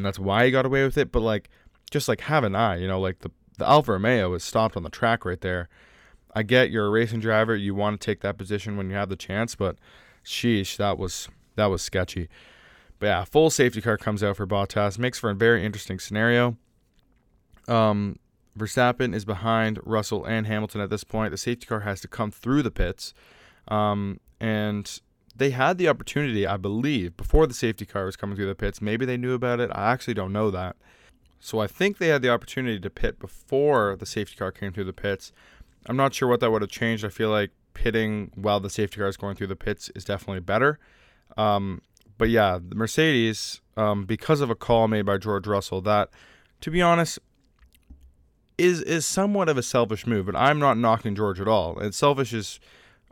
and 0.00 0.06
that's 0.06 0.18
why 0.18 0.46
he 0.46 0.50
got 0.50 0.64
away 0.64 0.82
with 0.82 0.96
it. 0.96 1.12
But 1.12 1.20
like, 1.20 1.50
just 1.90 2.08
like 2.08 2.22
have 2.22 2.42
an 2.42 2.56
eye, 2.56 2.76
you 2.76 2.88
know, 2.88 2.98
like 2.98 3.18
the 3.20 3.30
the 3.58 3.68
Alfa 3.68 3.92
Romeo 3.92 4.32
is 4.32 4.42
stopped 4.42 4.74
on 4.74 4.82
the 4.82 4.90
track 4.90 5.26
right 5.26 5.40
there. 5.40 5.68
I 6.34 6.42
get 6.42 6.70
you're 6.70 6.86
a 6.86 6.90
racing 6.90 7.20
driver, 7.20 7.54
you 7.54 7.74
want 7.74 8.00
to 8.00 8.04
take 8.04 8.20
that 8.20 8.38
position 8.38 8.76
when 8.76 8.88
you 8.88 8.96
have 8.96 9.10
the 9.10 9.16
chance, 9.16 9.54
but 9.54 9.76
sheesh, 10.24 10.76
that 10.78 10.96
was 10.96 11.28
that 11.56 11.66
was 11.66 11.82
sketchy. 11.82 12.28
But 12.98 13.06
yeah, 13.06 13.24
full 13.24 13.50
safety 13.50 13.80
car 13.80 13.98
comes 13.98 14.22
out 14.22 14.36
for 14.36 14.46
Bottas, 14.46 14.98
makes 14.98 15.18
for 15.18 15.30
a 15.30 15.34
very 15.34 15.64
interesting 15.64 15.98
scenario. 15.98 16.56
Um, 17.68 18.18
Verstappen 18.58 19.14
is 19.14 19.24
behind 19.24 19.78
Russell 19.84 20.24
and 20.24 20.46
Hamilton 20.46 20.80
at 20.80 20.90
this 20.90 21.04
point. 21.04 21.30
The 21.30 21.38
safety 21.38 21.66
car 21.66 21.80
has 21.80 22.00
to 22.00 22.08
come 22.08 22.30
through 22.30 22.62
the 22.62 22.70
pits, 22.70 23.12
um, 23.68 24.20
and 24.40 25.00
they 25.40 25.50
had 25.50 25.78
the 25.78 25.88
opportunity, 25.88 26.46
I 26.46 26.58
believe, 26.58 27.16
before 27.16 27.46
the 27.46 27.54
safety 27.54 27.86
car 27.86 28.04
was 28.04 28.14
coming 28.14 28.36
through 28.36 28.48
the 28.48 28.54
pits. 28.54 28.82
Maybe 28.82 29.06
they 29.06 29.16
knew 29.16 29.32
about 29.32 29.58
it. 29.58 29.70
I 29.74 29.90
actually 29.90 30.12
don't 30.12 30.34
know 30.34 30.50
that. 30.50 30.76
So 31.38 31.60
I 31.60 31.66
think 31.66 31.96
they 31.96 32.08
had 32.08 32.20
the 32.20 32.28
opportunity 32.28 32.78
to 32.78 32.90
pit 32.90 33.18
before 33.18 33.96
the 33.96 34.04
safety 34.04 34.36
car 34.36 34.52
came 34.52 34.70
through 34.70 34.84
the 34.84 34.92
pits. 34.92 35.32
I'm 35.86 35.96
not 35.96 36.12
sure 36.12 36.28
what 36.28 36.40
that 36.40 36.50
would 36.52 36.60
have 36.60 36.70
changed. 36.70 37.06
I 37.06 37.08
feel 37.08 37.30
like 37.30 37.52
pitting 37.72 38.32
while 38.34 38.60
the 38.60 38.68
safety 38.68 38.98
car 38.98 39.08
is 39.08 39.16
going 39.16 39.34
through 39.34 39.46
the 39.46 39.56
pits 39.56 39.90
is 39.94 40.04
definitely 40.04 40.40
better. 40.40 40.78
Um, 41.38 41.80
but 42.18 42.28
yeah, 42.28 42.58
the 42.62 42.74
Mercedes, 42.74 43.62
um, 43.78 44.04
because 44.04 44.42
of 44.42 44.50
a 44.50 44.54
call 44.54 44.88
made 44.88 45.06
by 45.06 45.16
George 45.16 45.46
Russell, 45.46 45.80
that, 45.80 46.10
to 46.60 46.70
be 46.70 46.82
honest, 46.82 47.18
is 48.58 48.82
is 48.82 49.06
somewhat 49.06 49.48
of 49.48 49.56
a 49.56 49.62
selfish 49.62 50.06
move. 50.06 50.26
But 50.26 50.36
I'm 50.36 50.58
not 50.58 50.76
knocking 50.76 51.14
George 51.14 51.40
at 51.40 51.48
all. 51.48 51.78
And 51.78 51.94
selfish 51.94 52.34
is 52.34 52.60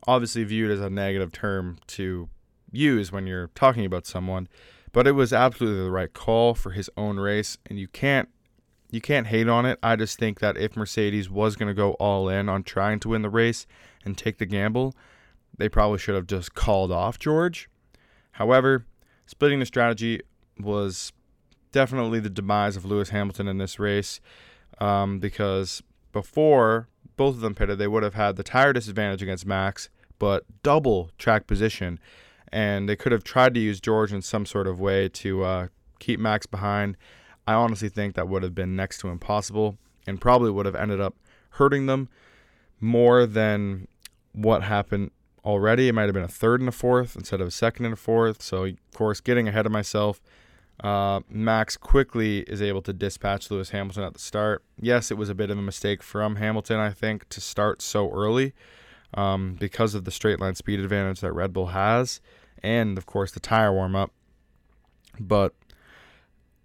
obviously 0.07 0.45
viewed 0.45 0.71
as 0.71 0.81
a 0.81 0.91
negative 0.91 1.33
term 1.33 1.79
to 1.89 2.29
use 2.71 3.11
when 3.13 3.27
you're 3.27 3.49
talking 3.55 3.85
about 3.85 4.07
someone. 4.07 4.49
But 4.93 5.07
it 5.07 5.13
was 5.13 5.33
absolutely 5.33 5.83
the 5.85 5.91
right 5.91 6.13
call 6.13 6.55
for 6.55 6.71
his 6.71 6.91
own 6.97 7.19
race, 7.19 7.59
and 7.67 7.79
you 7.79 7.89
can't 7.89 8.29
you 8.91 9.03
can't 9.03 9.27
hate 9.27 9.49
on 9.49 9.67
it. 9.67 9.79
I 9.83 9.97
just 9.97 10.19
think 10.19 10.41
that 10.41 10.57
if 10.57 10.75
Mercedes 10.75 11.29
was 11.29 11.57
going 11.57 11.69
to 11.69 11.75
go 11.75 11.93
all 11.95 12.29
in 12.29 12.49
on 12.49 12.63
trying 12.63 13.01
to 13.01 13.11
win 13.11 13.21
the 13.21 13.29
race 13.29 13.67
and 14.03 14.17
take 14.17 14.39
the 14.39 14.47
gamble, 14.47 14.95
they 15.57 15.69
probably 15.69 15.99
should 15.99 16.15
have 16.15 16.27
just 16.27 16.55
called 16.55 16.91
off 16.91 17.19
George. 17.19 17.69
However, 18.33 18.87
splitting 19.27 19.61
the 19.61 19.67
strategy 19.67 20.23
was 20.59 21.13
definitely 21.71 22.21
the 22.21 22.31
demise 22.31 22.77
of 22.77 22.85
Lewis 22.85 23.11
Hamilton 23.11 23.47
in 23.47 23.59
this 23.59 23.79
race 23.79 24.21
um, 24.81 25.19
because 25.19 25.83
before 26.13 26.89
both 27.19 27.35
of 27.35 27.41
them 27.41 27.55
pitted, 27.55 27.77
they 27.79 27.87
would 27.87 28.03
have 28.03 28.15
had 28.15 28.37
the 28.37 28.43
tire 28.43 28.73
disadvantage 28.73 29.23
against 29.23 29.45
Max, 29.45 29.91
but 30.19 30.45
double 30.63 31.11
track 31.19 31.47
position. 31.47 32.01
And 32.51 32.89
they 32.89 32.97
could 32.97 33.13
have 33.13 33.25
tried 33.25 33.53
to 33.55 33.61
use 33.61 33.79
George 33.79 34.11
in 34.11 34.23
some 34.23 34.47
sort 34.47 34.67
of 34.67 34.81
way 34.81 35.11
to 35.11 35.45
uh, 35.45 35.69
keep 35.99 36.19
Max 36.19 36.47
behind 36.47 36.97
I 37.49 37.55
honestly 37.55 37.89
think 37.89 38.15
that 38.15 38.29
would 38.29 38.43
have 38.43 38.55
been 38.55 38.77
next 38.77 38.99
to 38.99 39.09
impossible 39.09 39.79
and 40.07 40.21
probably 40.21 40.51
would 40.51 40.67
have 40.67 40.75
ended 40.75 41.01
up 41.01 41.17
hurting 41.53 41.87
them 41.87 42.11
more 42.79 43.25
than 43.25 43.89
what 44.33 44.65
happened 44.65 45.13
already. 45.47 45.89
It 45.89 45.95
might 45.95 46.03
have 46.03 46.13
been 46.13 46.23
a 46.23 46.29
third 46.29 46.61
and 46.61 46.69
a 46.69 46.73
fourth 46.73 47.17
instead 47.17 47.41
of 47.41 47.47
a 47.47 47.51
second 47.51 47.87
and 47.87 47.95
a 47.95 47.97
fourth. 47.97 48.43
So, 48.43 48.65
of 48.65 48.77
course, 48.93 49.23
getting 49.23 49.49
ahead 49.49 49.65
of 49.65 49.73
myself, 49.73 50.21
uh, 50.83 51.21
Max 51.29 51.77
quickly 51.77 52.41
is 52.41 52.63
able 52.63 52.83
to 52.83 52.93
dispatch 52.93 53.51
Lewis 53.51 53.71
Hamilton 53.71 54.05
at 54.05 54.15
the 54.15 54.21
start. 54.21 54.63
Yes, 54.81 55.11
it 55.11 55.17
was 55.17 55.29
a 55.29 55.35
bit 55.35 55.51
of 55.51 55.59
a 55.59 55.63
mistake 55.63 56.03
from 56.03 56.37
Hamilton, 56.37 56.79
I 56.79 56.91
think, 56.91 57.29
to 57.31 57.41
start 57.41 57.83
so 57.83 58.11
early 58.11 58.55
um, 59.15 59.57
because 59.59 59.95
of 59.95 60.05
the 60.05 60.11
straight 60.11 60.41
line 60.41 60.55
speed 60.55 60.81
advantage 60.81 61.21
that 61.21 61.33
Red 61.33 61.53
Bull 61.53 61.69
has, 61.69 62.21
and 62.63 62.97
of 62.97 63.07
course 63.07 63.33
the 63.33 63.41
tire 63.41 63.73
warm 63.73 63.97
up. 63.97 64.13
But 65.19 65.55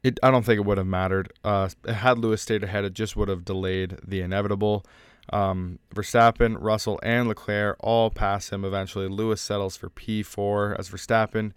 it, 0.03 0.19
I 0.21 0.29
don't 0.29 0.45
think 0.45 0.57
it 0.57 0.65
would 0.65 0.77
have 0.77 0.87
mattered. 0.87 1.31
Uh, 1.43 1.69
had 1.87 2.19
Lewis 2.19 2.41
stayed 2.41 2.63
ahead, 2.63 2.83
it 2.83 2.93
just 2.93 3.15
would 3.15 3.29
have 3.29 3.45
delayed 3.45 3.99
the 4.05 4.21
inevitable. 4.21 4.85
Um, 5.31 5.79
Verstappen, 5.95 6.57
Russell, 6.59 6.99
and 7.01 7.29
Leclerc 7.29 7.77
all 7.79 8.09
pass 8.09 8.49
him 8.49 8.65
eventually. 8.65 9.07
Lewis 9.07 9.41
settles 9.41 9.77
for 9.77 9.89
P4 9.89 10.77
as 10.77 10.89
Verstappen, 10.89 11.53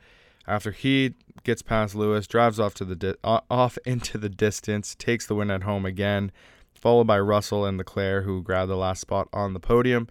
after 0.47 0.71
he 0.71 1.15
gets 1.45 1.63
past 1.63 1.95
Lewis, 1.95 2.27
drives 2.27 2.59
off 2.61 2.75
to 2.75 2.85
the 2.85 2.97
di- 2.97 3.15
off 3.25 3.79
into 3.87 4.19
the 4.19 4.29
distance, 4.29 4.95
takes 4.95 5.27
the 5.27 5.35
win 5.35 5.51
at 5.51 5.63
home 5.63 5.87
again, 5.87 6.33
followed 6.75 7.07
by 7.07 7.19
Russell 7.19 7.65
and 7.65 7.79
Leclerc, 7.79 8.25
who 8.25 8.43
grabbed 8.43 8.71
the 8.71 8.77
last 8.77 9.01
spot 9.01 9.29
on 9.33 9.55
the 9.55 9.61
podium. 9.61 10.09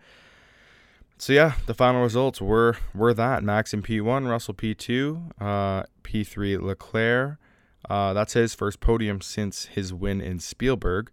So 1.18 1.34
yeah, 1.34 1.54
the 1.66 1.74
final 1.74 2.02
results 2.04 2.42
were 2.42 2.78
were 2.94 3.14
that 3.14 3.44
Max 3.44 3.74
in 3.74 3.82
P1, 3.82 4.30
Russell 4.30 4.54
P2, 4.54 5.32
uh, 5.40 5.84
P3 6.04 6.62
Leclerc. 6.62 7.38
Uh, 7.90 8.14
that's 8.14 8.34
his 8.34 8.56
first 8.56 8.80
podium 8.80 9.22
since 9.22 9.66
his 9.66 9.94
win 9.94 10.20
in 10.20 10.40
Spielberg. 10.40 11.12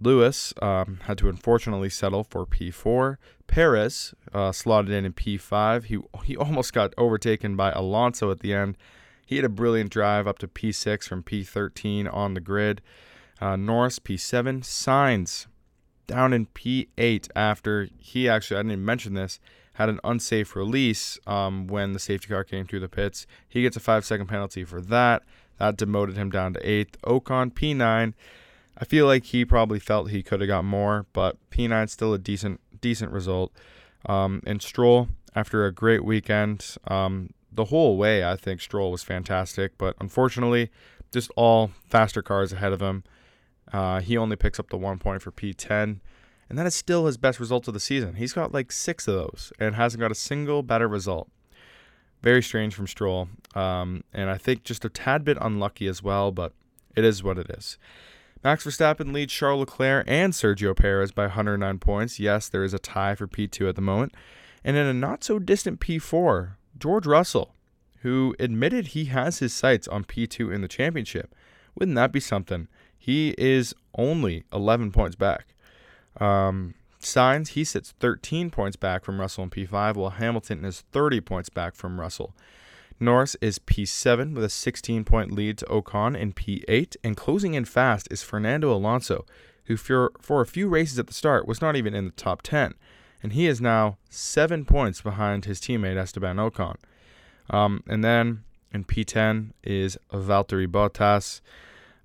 Lewis 0.00 0.54
um, 0.62 1.00
had 1.04 1.18
to 1.18 1.28
unfortunately 1.28 1.90
settle 1.90 2.24
for 2.24 2.46
P4. 2.46 3.16
Perez 3.46 4.14
uh, 4.32 4.52
slotted 4.52 4.92
in 4.92 5.04
in 5.04 5.12
P5. 5.12 5.84
He 5.84 5.98
he 6.24 6.36
almost 6.36 6.72
got 6.72 6.94
overtaken 6.96 7.56
by 7.56 7.72
Alonso 7.72 8.30
at 8.30 8.40
the 8.40 8.54
end. 8.54 8.76
He 9.26 9.36
had 9.36 9.44
a 9.44 9.50
brilliant 9.50 9.90
drive 9.90 10.26
up 10.26 10.38
to 10.38 10.48
P6 10.48 11.04
from 11.04 11.22
P13 11.22 12.12
on 12.12 12.34
the 12.34 12.40
grid. 12.40 12.80
Uh, 13.40 13.56
Norris 13.56 13.98
P7. 13.98 14.62
Sainz 14.62 15.46
down 16.06 16.32
in 16.32 16.46
P8 16.46 17.28
after 17.36 17.88
he 17.98 18.28
actually 18.28 18.56
I 18.56 18.60
didn't 18.60 18.72
even 18.72 18.84
mention 18.84 19.14
this 19.14 19.38
had 19.74 19.88
an 19.88 20.00
unsafe 20.02 20.56
release 20.56 21.20
um, 21.24 21.68
when 21.68 21.92
the 21.92 22.00
safety 22.00 22.26
car 22.26 22.42
came 22.42 22.66
through 22.66 22.80
the 22.80 22.88
pits. 22.88 23.28
He 23.48 23.62
gets 23.62 23.76
a 23.76 23.80
five 23.80 24.04
second 24.04 24.26
penalty 24.26 24.64
for 24.64 24.80
that. 24.80 25.22
That 25.58 25.76
demoted 25.76 26.16
him 26.16 26.30
down 26.30 26.54
to 26.54 26.68
eighth. 26.68 27.00
Ocon 27.02 27.52
P9. 27.52 28.14
I 28.78 28.84
feel 28.84 29.06
like 29.06 29.24
he 29.24 29.44
probably 29.44 29.80
felt 29.80 30.10
he 30.10 30.22
could 30.22 30.40
have 30.40 30.48
got 30.48 30.64
more, 30.64 31.06
but 31.12 31.36
P9 31.50 31.88
still 31.90 32.14
a 32.14 32.18
decent 32.18 32.60
decent 32.80 33.10
result. 33.10 33.52
Um, 34.06 34.40
and 34.46 34.62
Stroll, 34.62 35.08
after 35.34 35.66
a 35.66 35.72
great 35.72 36.04
weekend, 36.04 36.76
um, 36.86 37.30
the 37.50 37.66
whole 37.66 37.96
way 37.96 38.24
I 38.24 38.36
think 38.36 38.60
Stroll 38.60 38.92
was 38.92 39.02
fantastic, 39.02 39.76
but 39.76 39.96
unfortunately, 40.00 40.70
just 41.12 41.30
all 41.34 41.72
faster 41.88 42.22
cars 42.22 42.52
ahead 42.52 42.72
of 42.72 42.80
him. 42.80 43.02
Uh, 43.72 44.00
he 44.00 44.16
only 44.16 44.36
picks 44.36 44.60
up 44.60 44.70
the 44.70 44.76
one 44.76 44.98
point 44.98 45.22
for 45.22 45.32
P10, 45.32 45.98
and 46.48 46.58
that 46.58 46.66
is 46.66 46.74
still 46.74 47.06
his 47.06 47.16
best 47.16 47.40
result 47.40 47.66
of 47.66 47.74
the 47.74 47.80
season. 47.80 48.14
He's 48.14 48.32
got 48.32 48.52
like 48.52 48.70
six 48.70 49.08
of 49.08 49.14
those 49.14 49.52
and 49.58 49.74
hasn't 49.74 50.00
got 50.00 50.12
a 50.12 50.14
single 50.16 50.62
better 50.62 50.86
result. 50.86 51.28
Very 52.22 52.42
strange 52.42 52.74
from 52.74 52.86
Stroll. 52.86 53.28
Um, 53.54 54.04
and 54.12 54.30
I 54.30 54.38
think 54.38 54.64
just 54.64 54.84
a 54.84 54.88
tad 54.88 55.24
bit 55.24 55.36
unlucky 55.40 55.86
as 55.86 56.02
well, 56.02 56.32
but 56.32 56.52
it 56.96 57.04
is 57.04 57.22
what 57.22 57.38
it 57.38 57.50
is. 57.50 57.78
Max 58.44 58.64
Verstappen 58.64 59.12
leads 59.12 59.32
Charles 59.32 59.60
Leclerc 59.60 60.04
and 60.06 60.32
Sergio 60.32 60.76
Perez 60.76 61.10
by 61.10 61.24
109 61.24 61.78
points. 61.78 62.20
Yes, 62.20 62.48
there 62.48 62.64
is 62.64 62.72
a 62.72 62.78
tie 62.78 63.14
for 63.14 63.26
P2 63.26 63.68
at 63.68 63.74
the 63.74 63.82
moment. 63.82 64.14
And 64.64 64.76
in 64.76 64.86
a 64.86 64.94
not 64.94 65.24
so 65.24 65.38
distant 65.38 65.80
P4, 65.80 66.52
George 66.78 67.06
Russell, 67.06 67.54
who 68.02 68.34
admitted 68.38 68.88
he 68.88 69.06
has 69.06 69.38
his 69.40 69.52
sights 69.52 69.88
on 69.88 70.04
P2 70.04 70.54
in 70.54 70.60
the 70.60 70.68
championship. 70.68 71.34
Wouldn't 71.74 71.96
that 71.96 72.12
be 72.12 72.20
something? 72.20 72.68
He 72.96 73.34
is 73.38 73.74
only 73.94 74.44
11 74.52 74.92
points 74.92 75.16
back. 75.16 75.54
Um, 76.20 76.74
Sainz, 77.00 77.48
he 77.48 77.64
sits 77.64 77.94
13 78.00 78.50
points 78.50 78.76
back 78.76 79.04
from 79.04 79.20
Russell 79.20 79.44
in 79.44 79.50
P5, 79.50 79.94
while 79.94 80.10
Hamilton 80.10 80.64
is 80.64 80.82
30 80.92 81.20
points 81.20 81.48
back 81.48 81.74
from 81.74 82.00
Russell. 82.00 82.34
Norris 83.00 83.36
is 83.40 83.58
P7 83.58 84.34
with 84.34 84.44
a 84.44 84.48
16 84.48 85.04
point 85.04 85.32
lead 85.32 85.58
to 85.58 85.64
Ocon 85.66 86.18
in 86.18 86.32
P8, 86.32 86.96
and 87.04 87.16
closing 87.16 87.54
in 87.54 87.64
fast 87.64 88.08
is 88.10 88.22
Fernando 88.22 88.72
Alonso, 88.72 89.24
who 89.66 89.76
for, 89.76 90.12
for 90.20 90.40
a 90.40 90.46
few 90.46 90.68
races 90.68 90.98
at 90.98 91.06
the 91.06 91.14
start 91.14 91.46
was 91.46 91.60
not 91.60 91.76
even 91.76 91.94
in 91.94 92.06
the 92.06 92.12
top 92.12 92.42
10, 92.42 92.74
and 93.22 93.32
he 93.32 93.46
is 93.46 93.60
now 93.60 93.98
7 94.10 94.64
points 94.64 95.00
behind 95.00 95.44
his 95.44 95.60
teammate 95.60 95.96
Esteban 95.96 96.36
Ocon. 96.36 96.76
Um, 97.50 97.82
and 97.86 98.02
then 98.02 98.44
in 98.72 98.84
P10 98.84 99.52
is 99.62 99.96
Valtteri 100.12 100.66
Bottas. 100.66 101.40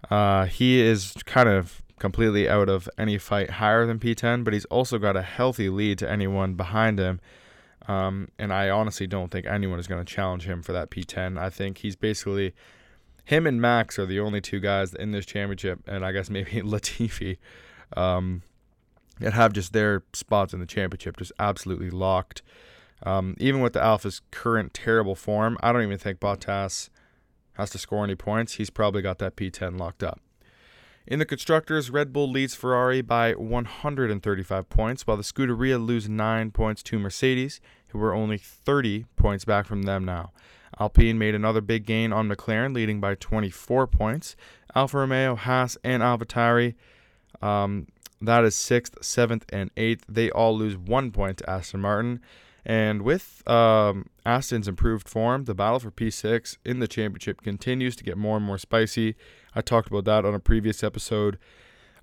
Uh, 0.09 0.45
he 0.45 0.79
is 0.79 1.13
kind 1.25 1.49
of 1.49 1.81
completely 1.99 2.49
out 2.49 2.69
of 2.69 2.89
any 2.97 3.17
fight 3.17 3.51
higher 3.51 3.85
than 3.85 3.99
P10, 3.99 4.43
but 4.43 4.53
he's 4.53 4.65
also 4.65 4.97
got 4.97 5.15
a 5.15 5.21
healthy 5.21 5.69
lead 5.69 5.97
to 5.99 6.09
anyone 6.09 6.55
behind 6.55 6.99
him. 6.99 7.19
Um, 7.87 8.29
and 8.39 8.53
I 8.53 8.69
honestly 8.69 9.07
don't 9.07 9.29
think 9.29 9.45
anyone 9.45 9.79
is 9.79 9.87
going 9.87 10.03
to 10.03 10.13
challenge 10.13 10.45
him 10.45 10.61
for 10.61 10.71
that 10.71 10.89
P10. 10.89 11.37
I 11.37 11.49
think 11.49 11.79
he's 11.79 11.95
basically 11.95 12.53
him 13.25 13.47
and 13.47 13.61
Max 13.61 13.97
are 13.99 14.05
the 14.05 14.19
only 14.19 14.41
two 14.41 14.59
guys 14.59 14.93
in 14.93 15.11
this 15.11 15.25
championship, 15.25 15.79
and 15.87 16.05
I 16.05 16.11
guess 16.11 16.29
maybe 16.29 16.51
Latifi 16.61 17.37
um, 17.95 18.43
that 19.19 19.33
have 19.33 19.53
just 19.53 19.73
their 19.73 20.03
spots 20.13 20.53
in 20.53 20.59
the 20.59 20.65
championship 20.65 21.17
just 21.17 21.31
absolutely 21.39 21.89
locked. 21.89 22.41
Um, 23.05 23.35
even 23.39 23.61
with 23.61 23.73
the 23.73 23.81
Alfa's 23.81 24.21
current 24.31 24.73
terrible 24.73 25.15
form, 25.15 25.57
I 25.61 25.73
don't 25.73 25.83
even 25.83 25.97
think 25.97 26.19
Bottas 26.19 26.89
has 27.53 27.69
to 27.71 27.77
score 27.77 28.03
any 28.03 28.15
points. 28.15 28.53
He's 28.53 28.69
probably 28.69 29.01
got 29.01 29.19
that 29.19 29.35
P10 29.35 29.77
locked 29.77 30.03
up. 30.03 30.19
In 31.05 31.19
the 31.19 31.25
constructors, 31.25 31.89
Red 31.89 32.13
Bull 32.13 32.29
leads 32.29 32.55
Ferrari 32.55 33.01
by 33.01 33.33
135 33.33 34.69
points, 34.69 35.05
while 35.05 35.17
the 35.17 35.23
Scuderia 35.23 35.83
lose 35.83 36.07
9 36.07 36.51
points 36.51 36.81
to 36.83 36.97
Mercedes, 36.97 37.59
who 37.89 38.01
are 38.01 38.13
only 38.13 38.37
30 38.37 39.05
points 39.17 39.43
back 39.43 39.65
from 39.65 39.83
them 39.83 40.05
now. 40.05 40.31
Alpine 40.79 41.17
made 41.17 41.35
another 41.35 41.59
big 41.59 41.85
gain 41.85 42.13
on 42.13 42.29
McLaren, 42.29 42.73
leading 42.73 43.01
by 43.01 43.15
24 43.15 43.85
points. 43.87 44.35
Alfa 44.73 44.97
Romeo, 44.97 45.35
Haas, 45.35 45.77
and 45.83 46.01
AlphaTauri, 46.01 46.73
um, 47.41 47.87
that 48.21 48.45
is 48.45 48.55
6th, 48.55 48.97
7th, 49.01 49.43
and 49.49 49.75
8th. 49.75 50.01
They 50.07 50.31
all 50.31 50.57
lose 50.57 50.77
one 50.77 51.11
point 51.11 51.39
to 51.39 51.49
Aston 51.49 51.81
Martin. 51.81 52.21
And 52.65 53.01
with 53.01 53.43
um, 53.45 54.05
Aston's 54.25 54.69
improved 54.69 55.09
form, 55.09 55.43
the 55.43 55.53
battle 55.53 55.79
for 55.79 55.91
P6 55.91 56.57
in 56.63 56.79
the 56.79 56.87
championship 56.87 57.41
continues 57.41 57.97
to 57.97 58.05
get 58.05 58.17
more 58.17 58.37
and 58.37 58.45
more 58.45 58.57
spicy. 58.57 59.15
I 59.55 59.61
talked 59.61 59.87
about 59.87 60.05
that 60.05 60.25
on 60.25 60.33
a 60.33 60.39
previous 60.39 60.83
episode. 60.83 61.37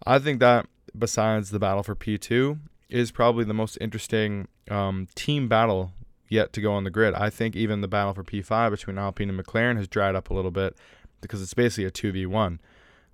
I 0.07 0.19
think 0.19 0.41
that 0.41 0.67
besides 0.97 1.51
the 1.51 1.59
battle 1.59 1.83
for 1.83 1.95
P2 1.95 2.59
is 2.89 3.11
probably 3.11 3.45
the 3.45 3.55
most 3.55 3.79
interesting 3.81 4.49
um, 4.71 5.09
team 5.15 5.49
battle 5.49 5.93
yet 6.29 6.53
to 6.53 6.61
go 6.61 6.73
on 6.73 6.85
the 6.85 6.91
grid. 6.91 7.15
I 7.15 7.31
think 7.31 7.57
even 7.57 7.81
the 7.81 7.89
battle 7.89 8.15
for 8.15 8.25
P5 8.25 8.71
between 8.71 8.99
Alpine 8.99 9.31
and 9.31 9.39
McLaren 9.39 9.77
has 9.77 9.89
dried 9.89 10.15
up 10.15 10.31
a 10.31 10.35
little 10.35 10.51
bit 10.51 10.77
because 11.21 11.43
it's 11.43 11.55
basically 11.55 11.85
a 11.85 11.91
2v1. 11.91 12.59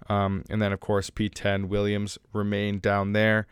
Um, 0.09 0.45
and 0.51 0.61
then, 0.61 0.73
of 0.73 0.81
course, 0.81 1.11
P10 1.11 1.69
Williams 1.69 2.19
remain 2.33 2.79
down 2.79 3.13
there. 3.13 3.47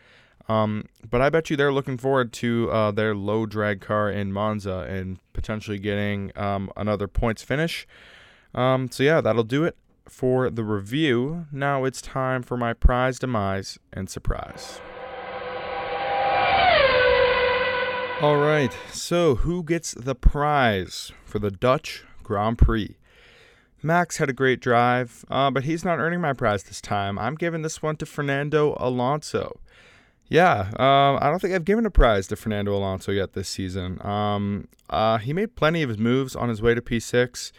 Um, 0.46 0.84
but 1.08 1.22
I 1.22 1.30
bet 1.30 1.48
you 1.48 1.56
they're 1.56 1.72
looking 1.72 1.96
forward 1.96 2.32
to 2.34 2.70
uh, 2.70 2.90
their 2.90 3.14
low 3.14 3.46
drag 3.46 3.80
car 3.80 4.10
in 4.10 4.30
Monza 4.32 4.80
and 4.88 5.18
potentially 5.32 5.78
getting 5.78 6.30
um, 6.36 6.70
another 6.76 7.08
points 7.08 7.42
finish. 7.42 7.86
Um, 8.54 8.90
so, 8.90 9.02
yeah, 9.02 9.22
that'll 9.22 9.42
do 9.42 9.64
it 9.64 9.76
for 10.08 10.50
the 10.50 10.64
review. 10.64 11.46
Now 11.50 11.84
it's 11.84 12.02
time 12.02 12.42
for 12.42 12.56
my 12.56 12.72
prize, 12.72 13.18
demise, 13.18 13.78
and 13.92 14.08
surprise. 14.08 14.80
All 18.20 18.36
right, 18.36 18.74
so 18.92 19.34
who 19.34 19.62
gets 19.62 19.92
the 19.92 20.14
prize 20.14 21.12
for 21.24 21.38
the 21.38 21.50
Dutch 21.50 22.04
Grand 22.22 22.58
Prix? 22.58 22.96
Max 23.82 24.16
had 24.16 24.30
a 24.30 24.32
great 24.32 24.60
drive, 24.60 25.24
uh, 25.28 25.50
but 25.50 25.64
he's 25.64 25.84
not 25.84 25.98
earning 25.98 26.20
my 26.20 26.32
prize 26.32 26.62
this 26.62 26.80
time. 26.80 27.18
I'm 27.18 27.34
giving 27.34 27.62
this 27.62 27.82
one 27.82 27.96
to 27.96 28.06
Fernando 28.06 28.76
Alonso. 28.78 29.60
Yeah, 30.28 30.70
uh, 30.78 31.18
I 31.20 31.28
don't 31.28 31.38
think 31.38 31.54
I've 31.54 31.66
given 31.66 31.84
a 31.84 31.90
prize 31.90 32.26
to 32.28 32.36
Fernando 32.36 32.74
Alonso 32.74 33.12
yet 33.12 33.34
this 33.34 33.48
season. 33.48 34.04
Um, 34.04 34.68
uh, 34.88 35.18
he 35.18 35.34
made 35.34 35.54
plenty 35.54 35.82
of 35.82 35.90
his 35.90 35.98
moves 35.98 36.34
on 36.34 36.48
his 36.48 36.62
way 36.62 36.74
to 36.74 36.80
P6. 36.80 37.52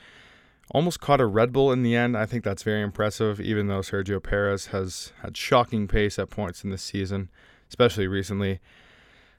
Almost 0.72 1.00
caught 1.00 1.22
a 1.22 1.26
Red 1.26 1.54
Bull 1.54 1.72
in 1.72 1.84
the 1.84 1.96
end. 1.96 2.18
I 2.18 2.26
think 2.26 2.44
that's 2.44 2.64
very 2.64 2.82
impressive, 2.82 3.40
even 3.40 3.68
though 3.68 3.80
Sergio 3.80 4.22
Perez 4.22 4.68
has 4.68 5.14
had 5.22 5.38
shocking 5.38 5.88
pace 5.88 6.18
at 6.18 6.30
points 6.30 6.64
in 6.64 6.72
this 6.72 6.82
season, 6.82 7.30
especially 7.70 8.08
recently. 8.08 8.60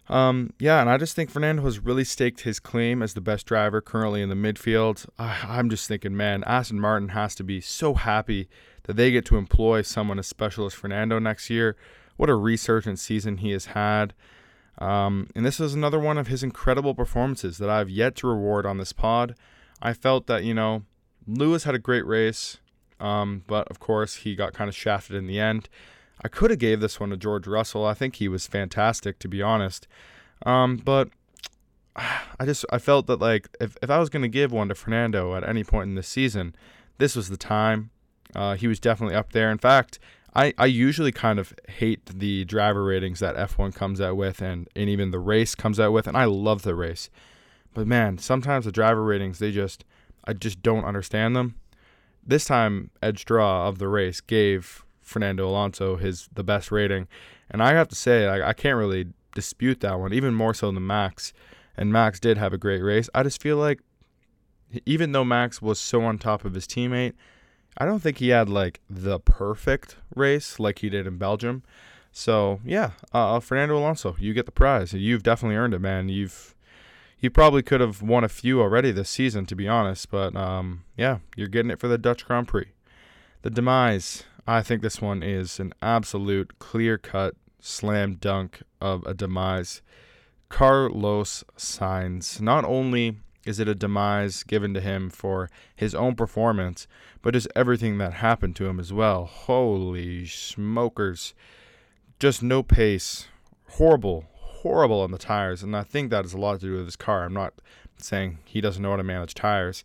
Um, 0.08 0.52
yeah, 0.60 0.80
and 0.80 0.88
I 0.88 0.98
just 0.98 1.16
think 1.16 1.30
Fernando 1.30 1.64
has 1.64 1.80
really 1.80 2.04
staked 2.04 2.42
his 2.42 2.60
claim 2.60 3.02
as 3.02 3.14
the 3.14 3.20
best 3.20 3.44
driver 3.44 3.80
currently 3.80 4.22
in 4.22 4.28
the 4.28 4.36
midfield. 4.36 5.06
I'm 5.18 5.68
just 5.68 5.88
thinking, 5.88 6.16
man, 6.16 6.44
Aston 6.44 6.80
Martin 6.80 7.08
has 7.08 7.34
to 7.36 7.44
be 7.44 7.60
so 7.60 7.94
happy 7.94 8.48
that 8.84 8.94
they 8.94 9.10
get 9.10 9.24
to 9.26 9.36
employ 9.36 9.82
someone 9.82 10.20
as 10.20 10.28
special 10.28 10.64
as 10.64 10.74
Fernando 10.74 11.18
next 11.18 11.50
year. 11.50 11.76
What 12.16 12.30
a 12.30 12.36
resurgent 12.36 13.00
season 13.00 13.38
he 13.38 13.50
has 13.50 13.66
had. 13.66 14.14
Um, 14.78 15.28
and 15.34 15.44
this 15.44 15.58
is 15.58 15.74
another 15.74 15.98
one 15.98 16.18
of 16.18 16.28
his 16.28 16.44
incredible 16.44 16.94
performances 16.94 17.58
that 17.58 17.68
I've 17.68 17.90
yet 17.90 18.14
to 18.16 18.28
reward 18.28 18.64
on 18.64 18.78
this 18.78 18.92
pod. 18.92 19.34
I 19.82 19.92
felt 19.92 20.28
that, 20.28 20.44
you 20.44 20.54
know, 20.54 20.82
Lewis 21.26 21.64
had 21.64 21.74
a 21.74 21.78
great 21.78 22.06
race, 22.06 22.58
um, 23.00 23.42
but 23.46 23.68
of 23.68 23.80
course 23.80 24.16
he 24.16 24.34
got 24.34 24.52
kind 24.52 24.68
of 24.68 24.76
shafted 24.76 25.16
in 25.16 25.26
the 25.26 25.40
end. 25.40 25.68
I 26.24 26.28
could 26.28 26.50
have 26.50 26.58
gave 26.58 26.80
this 26.80 26.98
one 26.98 27.10
to 27.10 27.16
George 27.16 27.46
Russell. 27.46 27.84
I 27.84 27.94
think 27.94 28.16
he 28.16 28.28
was 28.28 28.46
fantastic, 28.46 29.18
to 29.18 29.28
be 29.28 29.42
honest. 29.42 29.86
Um, 30.44 30.76
but 30.76 31.08
I 31.96 32.44
just 32.44 32.64
I 32.70 32.78
felt 32.78 33.06
that 33.06 33.20
like 33.20 33.48
if, 33.60 33.76
if 33.82 33.90
I 33.90 33.98
was 33.98 34.08
going 34.08 34.22
to 34.22 34.28
give 34.28 34.52
one 34.52 34.68
to 34.68 34.74
Fernando 34.74 35.34
at 35.34 35.46
any 35.46 35.64
point 35.64 35.88
in 35.88 35.94
this 35.94 36.08
season, 36.08 36.54
this 36.98 37.16
was 37.16 37.28
the 37.28 37.36
time. 37.36 37.90
Uh, 38.34 38.54
he 38.54 38.66
was 38.66 38.80
definitely 38.80 39.14
up 39.14 39.32
there. 39.32 39.50
In 39.50 39.58
fact, 39.58 39.98
I, 40.34 40.52
I 40.58 40.66
usually 40.66 41.12
kind 41.12 41.38
of 41.38 41.54
hate 41.68 42.04
the 42.04 42.44
driver 42.44 42.84
ratings 42.84 43.20
that 43.20 43.36
F1 43.36 43.74
comes 43.74 44.00
out 44.00 44.16
with 44.16 44.42
and, 44.42 44.68
and 44.76 44.90
even 44.90 45.10
the 45.10 45.18
race 45.18 45.54
comes 45.54 45.80
out 45.80 45.92
with, 45.92 46.06
and 46.06 46.16
I 46.16 46.26
love 46.26 46.62
the 46.62 46.74
race. 46.74 47.08
But 47.72 47.86
man, 47.86 48.18
sometimes 48.18 48.66
the 48.66 48.72
driver 48.72 49.02
ratings 49.02 49.38
they 49.38 49.50
just 49.50 49.84
I 50.26 50.32
just 50.32 50.62
don't 50.62 50.84
understand 50.84 51.36
them. 51.36 51.56
This 52.26 52.44
time, 52.44 52.90
Edd 53.02 53.18
Straw 53.18 53.68
of 53.68 53.78
the 53.78 53.88
race 53.88 54.20
gave 54.20 54.84
Fernando 55.00 55.48
Alonso 55.48 55.96
his 55.96 56.28
the 56.32 56.42
best 56.42 56.72
rating, 56.72 57.06
and 57.50 57.62
I 57.62 57.72
have 57.74 57.88
to 57.88 57.94
say 57.94 58.26
I, 58.26 58.50
I 58.50 58.52
can't 58.52 58.76
really 58.76 59.06
dispute 59.34 59.80
that 59.80 60.00
one, 60.00 60.12
even 60.12 60.34
more 60.34 60.54
so 60.54 60.72
than 60.72 60.86
Max. 60.86 61.32
And 61.76 61.92
Max 61.92 62.18
did 62.18 62.38
have 62.38 62.52
a 62.52 62.58
great 62.58 62.82
race. 62.82 63.08
I 63.14 63.22
just 63.22 63.40
feel 63.40 63.58
like 63.58 63.80
even 64.84 65.12
though 65.12 65.24
Max 65.24 65.62
was 65.62 65.78
so 65.78 66.02
on 66.02 66.18
top 66.18 66.44
of 66.44 66.54
his 66.54 66.66
teammate, 66.66 67.12
I 67.78 67.84
don't 67.84 68.00
think 68.00 68.18
he 68.18 68.30
had 68.30 68.48
like 68.48 68.80
the 68.88 69.20
perfect 69.20 69.96
race 70.14 70.58
like 70.58 70.80
he 70.80 70.88
did 70.88 71.06
in 71.06 71.18
Belgium. 71.18 71.62
So 72.10 72.60
yeah, 72.64 72.92
uh, 73.12 73.38
Fernando 73.40 73.76
Alonso, 73.76 74.16
you 74.18 74.32
get 74.32 74.46
the 74.46 74.52
prize. 74.52 74.94
You've 74.94 75.22
definitely 75.22 75.56
earned 75.56 75.74
it, 75.74 75.80
man. 75.80 76.08
You've 76.08 76.55
he 77.16 77.28
probably 77.30 77.62
could 77.62 77.80
have 77.80 78.02
won 78.02 78.24
a 78.24 78.28
few 78.28 78.60
already 78.60 78.92
this 78.92 79.10
season, 79.10 79.46
to 79.46 79.56
be 79.56 79.66
honest. 79.66 80.10
But 80.10 80.36
um, 80.36 80.84
yeah, 80.96 81.18
you're 81.34 81.48
getting 81.48 81.70
it 81.70 81.80
for 81.80 81.88
the 81.88 81.98
Dutch 81.98 82.24
Grand 82.26 82.48
Prix. 82.48 82.72
The 83.42 83.50
demise. 83.50 84.24
I 84.46 84.62
think 84.62 84.82
this 84.82 85.00
one 85.00 85.22
is 85.22 85.58
an 85.58 85.72
absolute 85.82 86.58
clear 86.58 86.98
cut 86.98 87.34
slam 87.60 88.14
dunk 88.14 88.62
of 88.80 89.04
a 89.06 89.14
demise. 89.14 89.82
Carlos 90.48 91.42
Sainz. 91.56 92.40
Not 92.40 92.64
only 92.64 93.16
is 93.44 93.58
it 93.60 93.68
a 93.68 93.74
demise 93.74 94.42
given 94.42 94.74
to 94.74 94.80
him 94.80 95.08
for 95.08 95.48
his 95.74 95.94
own 95.94 96.14
performance, 96.14 96.86
but 97.22 97.34
just 97.34 97.48
everything 97.56 97.98
that 97.98 98.14
happened 98.14 98.56
to 98.56 98.66
him 98.66 98.78
as 98.78 98.92
well. 98.92 99.24
Holy 99.24 100.26
smokers. 100.26 101.34
Just 102.18 102.42
no 102.42 102.62
pace. 102.62 103.26
Horrible, 103.70 104.24
horrible 104.66 105.00
on 105.00 105.10
the 105.10 105.18
tires, 105.18 105.62
and 105.62 105.76
I 105.76 105.82
think 105.82 106.10
that 106.10 106.24
has 106.24 106.34
a 106.34 106.38
lot 106.38 106.60
to 106.60 106.66
do 106.66 106.76
with 106.76 106.86
his 106.86 106.96
car. 106.96 107.24
I'm 107.24 107.34
not 107.34 107.54
saying 107.98 108.38
he 108.44 108.60
doesn't 108.60 108.82
know 108.82 108.90
how 108.90 108.96
to 108.96 109.04
manage 109.04 109.34
tires, 109.34 109.84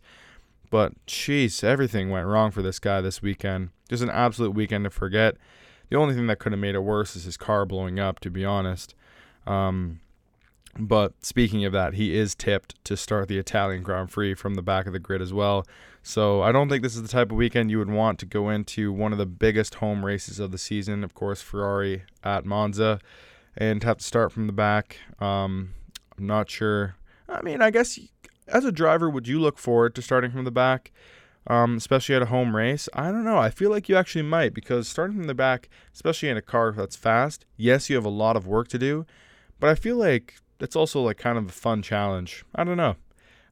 but 0.70 0.92
jeez, 1.06 1.62
everything 1.62 2.10
went 2.10 2.26
wrong 2.26 2.50
for 2.50 2.62
this 2.62 2.78
guy 2.78 3.00
this 3.00 3.22
weekend. 3.22 3.70
Just 3.88 4.02
an 4.02 4.10
absolute 4.10 4.54
weekend 4.54 4.84
to 4.84 4.90
forget. 4.90 5.36
The 5.88 5.96
only 5.96 6.14
thing 6.14 6.26
that 6.26 6.38
could 6.38 6.52
have 6.52 6.60
made 6.60 6.74
it 6.74 6.80
worse 6.80 7.14
is 7.14 7.24
his 7.24 7.36
car 7.36 7.66
blowing 7.66 8.00
up, 8.00 8.18
to 8.20 8.30
be 8.30 8.44
honest. 8.44 8.94
Um, 9.46 10.00
but 10.78 11.12
speaking 11.22 11.64
of 11.64 11.72
that, 11.72 11.94
he 11.94 12.16
is 12.16 12.34
tipped 12.34 12.82
to 12.86 12.96
start 12.96 13.28
the 13.28 13.38
Italian 13.38 13.82
Grand 13.82 14.10
Prix 14.10 14.34
from 14.34 14.54
the 14.54 14.62
back 14.62 14.86
of 14.86 14.94
the 14.94 14.98
grid 14.98 15.20
as 15.20 15.32
well. 15.32 15.66
So 16.02 16.42
I 16.42 16.50
don't 16.50 16.68
think 16.68 16.82
this 16.82 16.96
is 16.96 17.02
the 17.02 17.08
type 17.08 17.30
of 17.30 17.36
weekend 17.36 17.70
you 17.70 17.78
would 17.78 17.90
want 17.90 18.18
to 18.20 18.26
go 18.26 18.48
into 18.48 18.92
one 18.92 19.12
of 19.12 19.18
the 19.18 19.26
biggest 19.26 19.76
home 19.76 20.04
races 20.04 20.40
of 20.40 20.50
the 20.50 20.58
season. 20.58 21.04
Of 21.04 21.14
course, 21.14 21.42
Ferrari 21.42 22.04
at 22.24 22.44
Monza 22.46 22.98
and 23.56 23.82
have 23.82 23.98
to 23.98 24.04
start 24.04 24.32
from 24.32 24.46
the 24.46 24.52
back. 24.52 24.98
Um, 25.20 25.74
I'm 26.18 26.26
not 26.26 26.50
sure. 26.50 26.96
I 27.28 27.42
mean, 27.42 27.62
I 27.62 27.70
guess 27.70 27.98
as 28.48 28.64
a 28.64 28.72
driver, 28.72 29.08
would 29.08 29.28
you 29.28 29.40
look 29.40 29.58
forward 29.58 29.94
to 29.94 30.02
starting 30.02 30.30
from 30.30 30.44
the 30.44 30.50
back, 30.50 30.92
um, 31.46 31.76
especially 31.76 32.14
at 32.14 32.22
a 32.22 32.26
home 32.26 32.54
race? 32.56 32.88
I 32.92 33.10
don't 33.10 33.24
know. 33.24 33.38
I 33.38 33.50
feel 33.50 33.70
like 33.70 33.88
you 33.88 33.96
actually 33.96 34.22
might 34.22 34.54
because 34.54 34.88
starting 34.88 35.16
from 35.16 35.26
the 35.26 35.34
back, 35.34 35.68
especially 35.94 36.28
in 36.28 36.36
a 36.36 36.42
car 36.42 36.72
that's 36.72 36.96
fast, 36.96 37.44
yes, 37.56 37.88
you 37.88 37.96
have 37.96 38.04
a 38.04 38.10
lot 38.10 38.36
of 38.36 38.46
work 38.46 38.68
to 38.68 38.78
do, 38.78 39.06
but 39.60 39.70
I 39.70 39.74
feel 39.74 39.96
like 39.96 40.36
it's 40.60 40.76
also 40.76 41.00
like 41.00 41.18
kind 41.18 41.38
of 41.38 41.48
a 41.48 41.52
fun 41.52 41.82
challenge. 41.82 42.44
I 42.54 42.64
don't 42.64 42.76
know. 42.76 42.96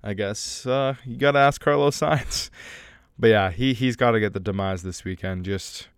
I 0.03 0.15
guess 0.15 0.65
uh, 0.67 0.95
you 1.05 1.17
got 1.17 1.33
to 1.33 1.39
ask 1.41 1.61
Carlos 1.61 1.97
Sainz. 2.01 2.51
but 3.19 3.29
yeah, 3.29 3.51
he 3.51 3.75
he's 3.75 3.97
got 3.97 4.13
to 4.13 4.21
get 4.21 4.33
the 4.33 4.41
demise 4.41 4.83
this 4.83 5.05
weekend. 5.05 5.45
Just 5.45 5.89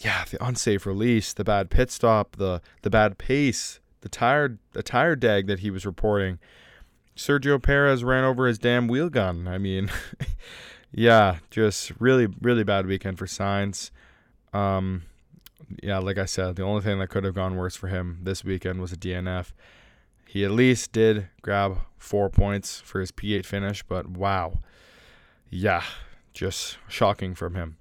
yeah, 0.00 0.24
the 0.30 0.42
unsafe 0.44 0.86
release, 0.86 1.32
the 1.32 1.44
bad 1.44 1.70
pit 1.70 1.90
stop, 1.90 2.36
the 2.36 2.62
the 2.82 2.90
bad 2.90 3.18
pace, 3.18 3.80
the 4.00 4.08
tire 4.08 4.58
the 4.72 4.82
tire 4.82 5.14
deg 5.14 5.46
that 5.46 5.60
he 5.60 5.70
was 5.70 5.84
reporting. 5.84 6.38
Sergio 7.16 7.62
Perez 7.62 8.02
ran 8.02 8.24
over 8.24 8.46
his 8.46 8.58
damn 8.58 8.88
wheel 8.88 9.10
gun. 9.10 9.46
I 9.46 9.58
mean, 9.58 9.90
yeah, 10.92 11.38
just 11.50 11.92
really 11.98 12.28
really 12.40 12.64
bad 12.64 12.86
weekend 12.86 13.18
for 13.18 13.26
Sainz. 13.26 13.90
Um, 14.54 15.02
yeah, 15.82 15.98
like 15.98 16.18
I 16.18 16.24
said, 16.24 16.56
the 16.56 16.64
only 16.64 16.80
thing 16.80 16.98
that 16.98 17.08
could 17.08 17.24
have 17.24 17.34
gone 17.34 17.56
worse 17.56 17.76
for 17.76 17.88
him 17.88 18.20
this 18.22 18.42
weekend 18.42 18.80
was 18.80 18.92
a 18.92 18.96
DNF. 18.96 19.52
He 20.26 20.44
at 20.44 20.50
least 20.50 20.92
did 20.92 21.28
grab 21.42 21.78
four 21.98 22.30
points 22.30 22.80
for 22.80 23.00
his 23.00 23.12
P8 23.12 23.44
finish, 23.44 23.82
but 23.82 24.08
wow, 24.08 24.60
yeah, 25.50 25.82
just 26.32 26.78
shocking 26.88 27.34
from 27.34 27.54
him. 27.54 27.76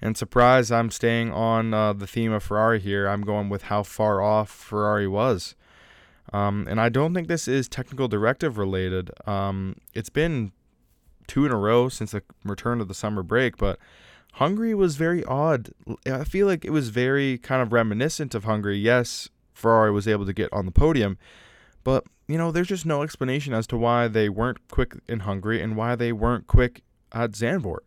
And 0.00 0.16
surprise, 0.16 0.70
I'm 0.70 0.90
staying 0.90 1.32
on 1.32 1.72
uh, 1.72 1.92
the 1.92 2.06
theme 2.06 2.32
of 2.32 2.42
Ferrari 2.42 2.80
here. 2.80 3.08
I'm 3.08 3.22
going 3.22 3.48
with 3.48 3.62
how 3.62 3.82
far 3.82 4.20
off 4.20 4.50
Ferrari 4.50 5.08
was. 5.08 5.54
Um, 6.32 6.66
and 6.68 6.80
I 6.80 6.88
don't 6.88 7.14
think 7.14 7.28
this 7.28 7.48
is 7.48 7.68
technical 7.68 8.08
directive 8.08 8.58
related. 8.58 9.10
Um, 9.26 9.76
it's 9.94 10.10
been 10.10 10.52
two 11.26 11.46
in 11.46 11.52
a 11.52 11.56
row 11.56 11.88
since 11.88 12.12
the 12.12 12.22
return 12.44 12.80
of 12.80 12.88
the 12.88 12.94
summer 12.94 13.22
break, 13.22 13.56
but 13.56 13.78
Hungary 14.34 14.74
was 14.74 14.96
very 14.96 15.24
odd. 15.24 15.70
I 16.04 16.24
feel 16.24 16.46
like 16.46 16.64
it 16.64 16.70
was 16.70 16.90
very 16.90 17.38
kind 17.38 17.62
of 17.62 17.72
reminiscent 17.72 18.34
of 18.34 18.44
Hungary. 18.44 18.76
Yes, 18.76 19.30
Ferrari 19.54 19.90
was 19.90 20.06
able 20.06 20.26
to 20.26 20.32
get 20.32 20.52
on 20.52 20.66
the 20.66 20.72
podium, 20.72 21.16
but 21.84 22.04
you 22.28 22.36
know, 22.36 22.50
there's 22.50 22.68
just 22.68 22.84
no 22.84 23.02
explanation 23.02 23.54
as 23.54 23.66
to 23.68 23.76
why 23.76 24.08
they 24.08 24.28
weren't 24.28 24.68
quick 24.68 24.94
in 25.08 25.20
Hungary 25.20 25.62
and 25.62 25.76
why 25.76 25.94
they 25.94 26.12
weren't 26.12 26.46
quick 26.46 26.82
at 27.12 27.32
Zandvoort. 27.32 27.84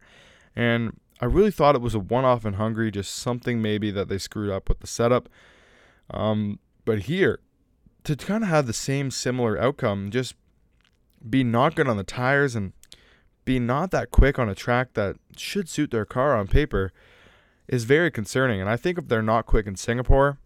And 0.55 0.99
I 1.21 1.25
really 1.25 1.51
thought 1.51 1.75
it 1.75 1.81
was 1.81 1.95
a 1.95 1.99
one-off 1.99 2.45
in 2.45 2.53
Hungary, 2.53 2.91
just 2.91 3.13
something 3.13 3.61
maybe 3.61 3.91
that 3.91 4.07
they 4.07 4.17
screwed 4.17 4.49
up 4.49 4.69
with 4.69 4.79
the 4.79 4.87
setup. 4.87 5.27
Um, 6.09 6.59
but 6.85 7.03
here, 7.03 7.39
to 8.05 8.15
kind 8.15 8.43
of 8.43 8.49
have 8.49 8.67
the 8.67 8.73
same 8.73 9.11
similar 9.11 9.59
outcome, 9.59 10.11
just 10.11 10.35
be 11.29 11.43
not 11.43 11.75
good 11.75 11.87
on 11.87 11.97
the 11.97 12.03
tires 12.03 12.55
and 12.55 12.71
be 13.43 13.59
not 13.59 13.91
that 13.91 14.11
quick 14.11 14.39
on 14.39 14.47
a 14.47 14.55
track 14.55 14.93
that 14.93 15.17
should 15.35 15.67
suit 15.67 15.91
their 15.91 16.05
car 16.05 16.37
on 16.37 16.47
paper 16.47 16.91
is 17.67 17.83
very 17.83 18.09
concerning. 18.09 18.61
And 18.61 18.69
I 18.69 18.77
think 18.77 18.97
if 18.97 19.07
they're 19.07 19.21
not 19.21 19.45
quick 19.45 19.67
in 19.67 19.75
Singapore, 19.75 20.37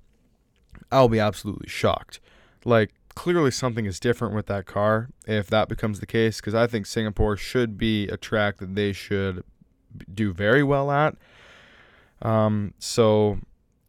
I'll 0.91 1.09
be 1.09 1.19
absolutely 1.19 1.69
shocked. 1.69 2.19
Like, 2.65 2.93
clearly 3.15 3.51
something 3.51 3.85
is 3.85 3.99
different 3.99 4.33
with 4.33 4.47
that 4.47 4.65
car 4.65 5.09
if 5.27 5.47
that 5.47 5.69
becomes 5.69 5.99
the 5.99 6.05
case, 6.07 6.41
because 6.41 6.55
I 6.55 6.65
think 6.65 6.85
Singapore 6.85 7.37
should 7.37 7.77
be 7.77 8.07
a 8.07 8.17
track 8.17 8.57
that 8.57 8.73
they 8.73 8.91
should 8.91 9.43
do 10.13 10.33
very 10.33 10.63
well 10.63 10.91
at. 10.91 11.15
Um, 12.21 12.73
so, 12.79 13.39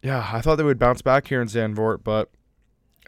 yeah, 0.02 0.28
I 0.32 0.40
thought 0.40 0.56
they 0.56 0.64
would 0.64 0.78
bounce 0.78 1.02
back 1.02 1.28
here 1.28 1.40
in 1.40 1.48
Zandvoort, 1.48 2.04
but 2.04 2.30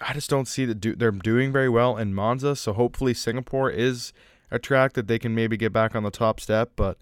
I 0.00 0.12
just 0.12 0.30
don't 0.30 0.46
see 0.46 0.64
that 0.66 0.80
do- 0.80 0.94
they're 0.94 1.10
doing 1.10 1.52
very 1.52 1.68
well 1.68 1.96
in 1.96 2.14
Monza. 2.14 2.56
So 2.56 2.72
hopefully 2.72 3.14
Singapore 3.14 3.70
is 3.70 4.12
a 4.50 4.58
track 4.58 4.92
that 4.92 5.08
they 5.08 5.18
can 5.18 5.34
maybe 5.34 5.56
get 5.56 5.72
back 5.72 5.94
on 5.94 6.02
the 6.02 6.10
top 6.10 6.40
step. 6.40 6.72
But 6.76 6.98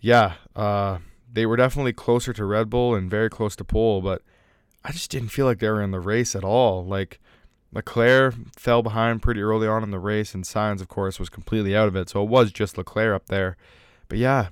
yeah, 0.00 0.34
uh, 0.54 0.98
they 1.32 1.46
were 1.46 1.56
definitely 1.56 1.92
closer 1.92 2.32
to 2.32 2.44
Red 2.44 2.70
Bull 2.70 2.94
and 2.94 3.10
very 3.10 3.30
close 3.30 3.56
to 3.56 3.64
pole, 3.64 4.00
but 4.00 4.22
I 4.84 4.92
just 4.92 5.10
didn't 5.10 5.28
feel 5.28 5.46
like 5.46 5.58
they 5.58 5.68
were 5.68 5.82
in 5.82 5.90
the 5.90 6.00
race 6.00 6.34
at 6.34 6.44
all. 6.44 6.84
Like 6.84 7.20
Leclerc 7.72 8.34
fell 8.56 8.82
behind 8.82 9.22
pretty 9.22 9.40
early 9.40 9.68
on 9.68 9.82
in 9.82 9.90
the 9.90 9.98
race, 9.98 10.34
and 10.34 10.44
Sainz, 10.44 10.80
of 10.80 10.88
course, 10.88 11.18
was 11.18 11.28
completely 11.28 11.76
out 11.76 11.88
of 11.88 11.96
it. 11.96 12.08
So 12.08 12.22
it 12.22 12.28
was 12.28 12.50
just 12.50 12.78
Leclerc 12.78 13.14
up 13.14 13.26
there. 13.26 13.56
But 14.08 14.18
yeah, 14.18 14.48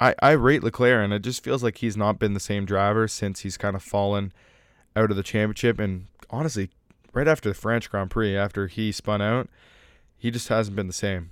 I, 0.00 0.14
I 0.22 0.30
rate 0.30 0.64
Leclerc, 0.64 1.04
and 1.04 1.12
it 1.12 1.20
just 1.20 1.44
feels 1.44 1.62
like 1.62 1.78
he's 1.78 1.96
not 1.96 2.18
been 2.18 2.32
the 2.32 2.40
same 2.40 2.64
driver 2.64 3.06
since 3.06 3.40
he's 3.40 3.58
kind 3.58 3.76
of 3.76 3.82
fallen 3.82 4.32
out 4.96 5.10
of 5.10 5.16
the 5.16 5.22
championship. 5.22 5.78
And 5.78 6.06
honestly, 6.30 6.70
right 7.12 7.28
after 7.28 7.50
the 7.50 7.54
French 7.54 7.90
Grand 7.90 8.10
Prix, 8.10 8.34
after 8.34 8.66
he 8.66 8.92
spun 8.92 9.20
out, 9.20 9.50
he 10.16 10.30
just 10.30 10.48
hasn't 10.48 10.74
been 10.74 10.86
the 10.86 10.94
same. 10.94 11.30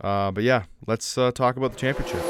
Uh, 0.00 0.30
but 0.30 0.44
yeah, 0.44 0.64
let's 0.86 1.18
uh, 1.18 1.32
talk 1.32 1.56
about 1.56 1.72
the 1.72 1.78
championship. 1.78 2.22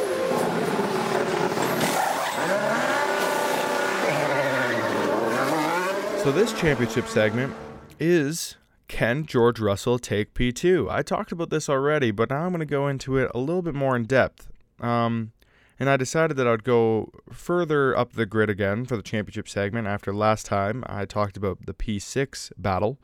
So 6.23 6.33
this 6.33 6.53
championship 6.53 7.07
segment 7.07 7.55
is 7.99 8.57
can 8.89 9.25
George 9.25 9.61
Russell 9.61 9.99
take 9.99 10.35
P2? 10.35 10.91
I 10.91 11.03
talked 11.03 11.33
about 11.33 11.51
this 11.51 11.69
already, 11.69 12.11
but 12.11 12.31
now 12.31 12.45
I'm 12.45 12.51
going 12.51 12.61
to 12.61 12.67
go 12.67 12.89
into 12.89 13.19
it 13.19 13.31
a 13.35 13.39
little 13.39 13.63
bit 13.63 13.75
more 13.75 13.95
in 13.95 14.05
depth. 14.05 14.49
Um, 14.81 15.33
and 15.81 15.89
I 15.89 15.97
decided 15.97 16.37
that 16.37 16.47
I'd 16.47 16.63
go 16.63 17.11
further 17.33 17.97
up 17.97 18.13
the 18.13 18.27
grid 18.27 18.51
again 18.51 18.85
for 18.85 18.99
the 18.99 19.03
championship 19.03 19.49
segment 19.49 19.89
after 19.89 20.13
last 20.13 20.45
time 20.45 20.85
I 20.87 21.07
talked 21.07 21.39
about 21.39 21.65
the 21.65 21.73
P6 21.73 22.53
battle. 22.59 22.99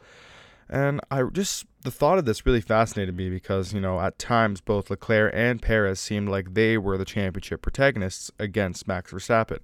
And 0.69 1.01
I 1.11 1.23
just, 1.23 1.65
the 1.85 1.91
thought 1.91 2.19
of 2.19 2.27
this 2.27 2.45
really 2.45 2.61
fascinated 2.61 3.17
me 3.17 3.31
because, 3.31 3.73
you 3.73 3.81
know, 3.81 3.99
at 3.99 4.19
times 4.19 4.61
both 4.61 4.91
Leclerc 4.91 5.33
and 5.35 5.63
Perez 5.63 6.01
seemed 6.01 6.29
like 6.29 6.53
they 6.53 6.77
were 6.77 6.99
the 6.99 7.07
championship 7.07 7.63
protagonists 7.63 8.31
against 8.39 8.87
Max 8.87 9.11
Verstappen. 9.11 9.61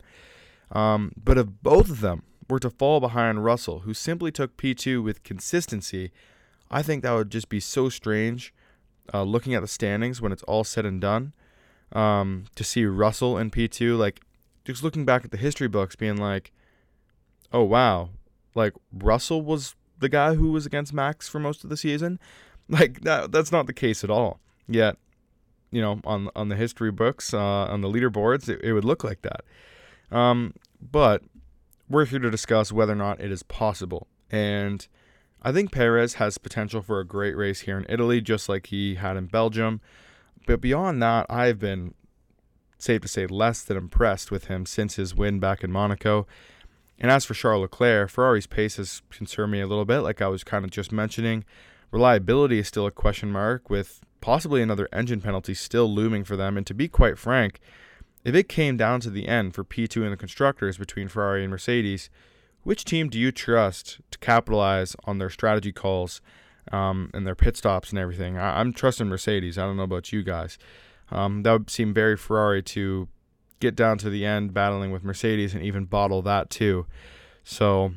Um, 0.70 1.12
but 1.22 1.37
if 1.37 1.48
both 1.62 1.90
of 1.90 2.01
them 2.01 2.22
were 2.48 2.61
to 2.61 2.70
fall 2.70 2.98
behind 2.98 3.44
Russell, 3.44 3.81
who 3.81 3.92
simply 3.92 4.33
took 4.33 4.57
P2 4.57 5.05
with 5.05 5.22
consistency, 5.22 6.12
I 6.70 6.81
think 6.81 7.03
that 7.03 7.12
would 7.12 7.31
just 7.31 7.51
be 7.51 7.61
so 7.61 7.90
strange 7.90 8.55
uh, 9.12 9.22
looking 9.22 9.55
at 9.55 9.61
the 9.61 9.68
standings 9.68 10.22
when 10.22 10.33
it's 10.33 10.44
all 10.44 10.64
said 10.64 10.87
and 10.87 10.98
done 10.98 11.35
um, 11.92 12.46
to 12.55 12.64
see 12.64 12.85
Russell 12.85 13.38
in 13.38 13.50
P2, 13.50 13.96
like 13.98 14.20
just 14.64 14.83
looking 14.83 15.05
back 15.05 15.24
at 15.24 15.31
the 15.31 15.37
history 15.37 15.68
books, 15.68 15.96
being 15.96 16.16
like, 16.16 16.52
oh 17.52 17.64
wow, 17.64 18.11
like 18.55 18.72
Russell 18.92 19.42
was 19.42 19.74
the 19.98 20.09
guy 20.09 20.35
who 20.35 20.52
was 20.52 20.66
against 20.66 20.92
Max 20.92 21.28
for 21.28 21.38
most 21.38 21.64
of 21.64 21.70
the 21.70 21.76
season. 21.76 22.18
Like 22.68 23.00
that, 23.00 23.33
that's 23.33 23.50
not 23.50 23.66
the 23.66 23.74
case 23.74 24.05
at 24.05 24.09
all. 24.09 24.38
Yet, 24.68 24.96
you 25.72 25.83
know, 25.83 26.00
on 26.05 26.31
on 26.35 26.48
the 26.48 26.55
history 26.55 26.92
books, 26.92 27.35
uh, 27.35 27.64
on 27.64 27.81
the 27.81 27.88
leaderboards, 27.88 28.48
it, 28.48 28.61
it 28.62 28.72
would 28.72 28.85
look 28.85 29.02
like 29.02 29.22
that. 29.22 29.42
Um, 30.16 30.55
but 30.81 31.22
we're 31.90 32.07
here 32.07 32.20
to 32.20 32.31
discuss 32.31 32.72
whether 32.72 32.92
or 32.92 32.96
not 32.96 33.20
it 33.20 33.31
is 33.31 33.42
possible. 33.42 34.07
And 34.31 34.87
I 35.42 35.52
think 35.52 35.72
Perez 35.72 36.14
has 36.14 36.38
potential 36.38 36.83
for 36.83 37.00
a 37.00 37.05
great 37.05 37.37
race 37.37 37.61
here 37.61 37.76
in 37.76 37.85
Italy, 37.88 38.20
just 38.20 38.48
like 38.48 38.66
he 38.66 38.94
had 38.94 39.16
in 39.16 39.26
Belgium. 39.26 39.81
But 40.46 40.61
beyond 40.61 41.02
that, 41.02 41.26
I've 41.28 41.59
been 41.59 41.94
safe 42.78 43.00
to 43.02 43.09
say 43.09 43.26
less 43.26 43.62
than 43.62 43.76
impressed 43.76 44.31
with 44.31 44.46
him 44.46 44.66
since 44.66 44.96
his 44.96 45.14
win 45.14 45.38
back 45.38 45.62
in 45.62 45.70
Monaco. 45.70 46.26
And 46.98 47.11
as 47.11 47.24
for 47.24 47.35
Charles 47.35 47.62
Leclerc, 47.62 48.11
Ferrari's 48.11 48.46
pace 48.46 48.76
has 48.76 49.02
concerned 49.11 49.52
me 49.52 49.61
a 49.61 49.66
little 49.66 49.85
bit, 49.85 50.00
like 50.00 50.20
I 50.20 50.28
was 50.28 50.44
kind 50.44 50.64
of 50.64 50.70
just 50.70 50.92
mentioning. 50.92 51.44
Reliability 51.90 52.59
is 52.59 52.68
still 52.68 52.87
a 52.87 52.90
question 52.90 53.31
mark, 53.31 53.68
with 53.68 54.00
possibly 54.20 54.62
another 54.62 54.88
engine 54.92 55.20
penalty 55.20 55.55
still 55.55 55.92
looming 55.92 56.24
for 56.24 56.37
them. 56.37 56.57
And 56.57 56.66
to 56.66 56.74
be 56.74 56.88
quite 56.88 57.18
frank, 57.18 57.61
if 58.24 58.35
it 58.35 58.48
came 58.48 58.76
down 58.76 59.00
to 59.00 59.11
the 59.11 59.26
end 59.28 59.55
for 59.55 59.64
P2 59.64 60.02
and 60.02 60.12
the 60.12 60.16
constructors 60.16 60.78
between 60.78 61.09
Ferrari 61.09 61.42
and 61.42 61.50
Mercedes, 61.50 62.09
which 62.62 62.85
team 62.85 63.09
do 63.09 63.18
you 63.18 63.33
trust 63.33 64.00
to 64.12 64.18
capitalize 64.18 64.94
on 65.05 65.18
their 65.18 65.31
strategy 65.31 65.72
calls 65.72 66.20
um, 66.70 67.11
and 67.12 67.27
their 67.27 67.35
pit 67.35 67.57
stops 67.57 67.90
and 67.90 67.98
everything. 67.98 68.38
I, 68.38 68.61
am 68.61 68.72
trusting 68.72 69.09
Mercedes. 69.09 69.59
I 69.59 69.62
don't 69.62 69.77
know 69.77 69.83
about 69.83 70.12
you 70.12 70.22
guys. 70.22 70.59
Um, 71.11 71.42
that 71.42 71.53
would 71.53 71.70
seem 71.70 71.92
very 71.92 72.16
Ferrari 72.16 72.62
to 72.62 73.09
get 73.61 73.75
down 73.75 73.98
to 73.98 74.11
the 74.11 74.25
end 74.25 74.55
battling 74.55 74.90
with 74.90 75.05
Mercedes 75.05 75.55
and 75.55 75.62
even 75.62 75.85
bottle 75.85 76.22
that 76.22 76.51
too. 76.51 76.87
So, 77.44 77.92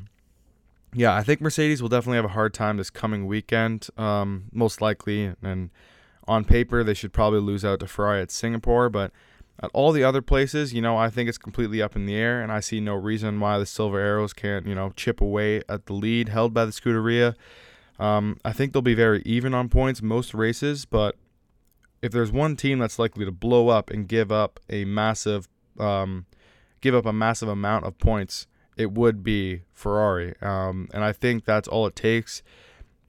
yeah, 0.92 1.14
I 1.14 1.22
think 1.22 1.40
Mercedes 1.40 1.80
will 1.80 1.88
definitely 1.88 2.16
have 2.16 2.24
a 2.24 2.28
hard 2.28 2.54
time 2.54 2.76
this 2.76 2.90
coming 2.90 3.26
weekend, 3.26 3.88
um, 3.96 4.44
most 4.52 4.80
likely. 4.80 5.32
And 5.42 5.70
on 6.26 6.44
paper, 6.44 6.82
they 6.82 6.94
should 6.94 7.12
probably 7.12 7.40
lose 7.40 7.64
out 7.64 7.80
to 7.80 7.86
Ferrari 7.86 8.20
at 8.22 8.30
Singapore, 8.30 8.88
but 8.88 9.12
at 9.60 9.70
all 9.72 9.92
the 9.92 10.04
other 10.04 10.20
places, 10.20 10.74
you 10.74 10.82
know, 10.82 10.96
I 10.96 11.08
think 11.08 11.28
it's 11.28 11.38
completely 11.38 11.80
up 11.80 11.96
in 11.96 12.04
the 12.04 12.14
air, 12.14 12.42
and 12.42 12.52
I 12.52 12.60
see 12.60 12.78
no 12.78 12.94
reason 12.94 13.40
why 13.40 13.58
the 13.58 13.66
Silver 13.66 13.98
Arrows 13.98 14.32
can't, 14.32 14.66
you 14.66 14.74
know, 14.74 14.92
chip 14.96 15.20
away 15.20 15.62
at 15.68 15.86
the 15.86 15.94
lead 15.94 16.28
held 16.28 16.52
by 16.52 16.66
the 16.66 16.72
Scuderia. 16.72 17.34
Um, 17.98 18.38
I 18.44 18.52
think 18.52 18.72
they'll 18.72 18.82
be 18.82 18.94
very 18.94 19.22
even 19.24 19.54
on 19.54 19.68
points 19.68 20.02
most 20.02 20.34
races, 20.34 20.84
but 20.84 21.16
if 22.02 22.12
there's 22.12 22.30
one 22.30 22.56
team 22.56 22.78
that's 22.78 22.98
likely 22.98 23.24
to 23.24 23.32
blow 23.32 23.68
up 23.68 23.90
and 23.90 24.06
give 24.06 24.30
up 24.30 24.60
a 24.68 24.84
massive, 24.84 25.48
um, 25.78 26.26
give 26.80 26.94
up 26.94 27.06
a 27.06 27.12
massive 27.12 27.48
amount 27.48 27.84
of 27.84 27.98
points, 27.98 28.46
it 28.76 28.92
would 28.92 29.22
be 29.22 29.62
Ferrari. 29.72 30.34
Um, 30.42 30.88
and 30.92 31.02
I 31.02 31.12
think 31.12 31.44
that's 31.44 31.68
all 31.68 31.86
it 31.86 31.96
takes. 31.96 32.42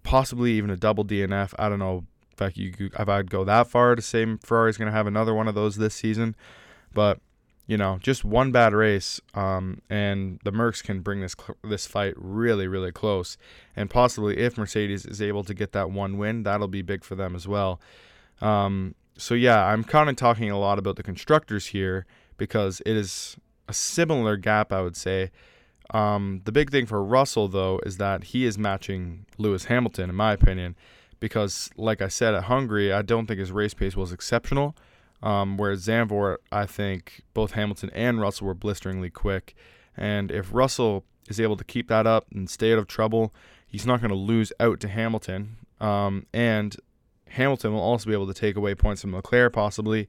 Possibly 0.03 0.53
even 0.53 0.69
a 0.69 0.77
double 0.77 1.03
DNF. 1.03 1.53
I 1.59 1.67
don't 1.67 1.79
know 1.79 2.05
if, 2.31 2.41
I, 2.41 2.51
you, 2.55 2.73
if 2.79 3.09
I'd 3.09 3.29
go 3.29 3.43
that 3.43 3.67
far 3.67 3.95
to 3.95 4.01
say 4.01 4.25
Ferrari's 4.43 4.77
going 4.77 4.89
to 4.89 4.95
have 4.95 5.07
another 5.07 5.33
one 5.33 5.47
of 5.47 5.55
those 5.55 5.75
this 5.75 5.95
season, 5.95 6.35
but 6.93 7.19
you 7.67 7.77
know, 7.77 7.99
just 8.01 8.23
one 8.23 8.51
bad 8.51 8.73
race, 8.73 9.19
um, 9.33 9.81
and 9.89 10.39
the 10.45 10.51
Mercs 10.51 10.81
can 10.81 11.01
bring 11.01 11.19
this 11.19 11.35
this 11.63 11.85
fight 11.85 12.13
really, 12.15 12.67
really 12.67 12.93
close. 12.93 13.37
And 13.75 13.89
possibly, 13.89 14.37
if 14.37 14.57
Mercedes 14.57 15.05
is 15.05 15.21
able 15.21 15.43
to 15.43 15.53
get 15.53 15.73
that 15.73 15.91
one 15.91 16.17
win, 16.17 16.43
that'll 16.43 16.69
be 16.69 16.81
big 16.81 17.03
for 17.03 17.15
them 17.15 17.35
as 17.35 17.47
well. 17.47 17.79
Um, 18.41 18.95
so 19.17 19.33
yeah, 19.33 19.65
I'm 19.65 19.83
kind 19.83 20.09
of 20.09 20.15
talking 20.15 20.49
a 20.49 20.57
lot 20.57 20.79
about 20.79 20.95
the 20.95 21.03
constructors 21.03 21.67
here 21.67 22.05
because 22.37 22.81
it 22.85 22.95
is 22.95 23.35
a 23.67 23.73
similar 23.73 24.37
gap, 24.37 24.71
I 24.71 24.81
would 24.81 24.95
say. 24.95 25.31
Um, 25.91 26.41
the 26.45 26.51
big 26.51 26.71
thing 26.71 26.85
for 26.85 27.03
Russell, 27.03 27.47
though, 27.47 27.79
is 27.85 27.97
that 27.97 28.25
he 28.25 28.45
is 28.45 28.57
matching 28.57 29.25
Lewis 29.37 29.65
Hamilton, 29.65 30.09
in 30.09 30.15
my 30.15 30.33
opinion, 30.33 30.75
because, 31.19 31.69
like 31.77 32.01
I 32.01 32.07
said, 32.07 32.33
at 32.33 32.43
Hungary, 32.43 32.93
I 32.93 33.01
don't 33.01 33.25
think 33.25 33.39
his 33.39 33.51
race 33.51 33.73
pace 33.73 33.95
was 33.95 34.11
exceptional. 34.11 34.75
Um, 35.23 35.57
whereas 35.57 35.85
Zandvoort, 35.85 36.37
I 36.51 36.65
think 36.65 37.21
both 37.33 37.51
Hamilton 37.51 37.89
and 37.93 38.21
Russell 38.21 38.47
were 38.47 38.53
blisteringly 38.53 39.09
quick. 39.09 39.55
And 39.95 40.31
if 40.31 40.53
Russell 40.53 41.03
is 41.27 41.39
able 41.39 41.57
to 41.57 41.63
keep 41.63 41.87
that 41.87 42.05
up 42.05 42.27
and 42.31 42.49
stay 42.49 42.71
out 42.71 42.79
of 42.79 42.87
trouble, 42.87 43.33
he's 43.67 43.85
not 43.85 43.99
going 43.99 44.11
to 44.11 44.15
lose 44.15 44.53
out 44.59 44.79
to 44.81 44.87
Hamilton. 44.87 45.57
Um, 45.81 46.25
and 46.33 46.75
Hamilton 47.29 47.73
will 47.73 47.81
also 47.81 48.07
be 48.07 48.13
able 48.13 48.27
to 48.27 48.33
take 48.33 48.55
away 48.55 48.75
points 48.75 49.01
from 49.01 49.13
Leclerc, 49.13 49.53
possibly. 49.53 50.07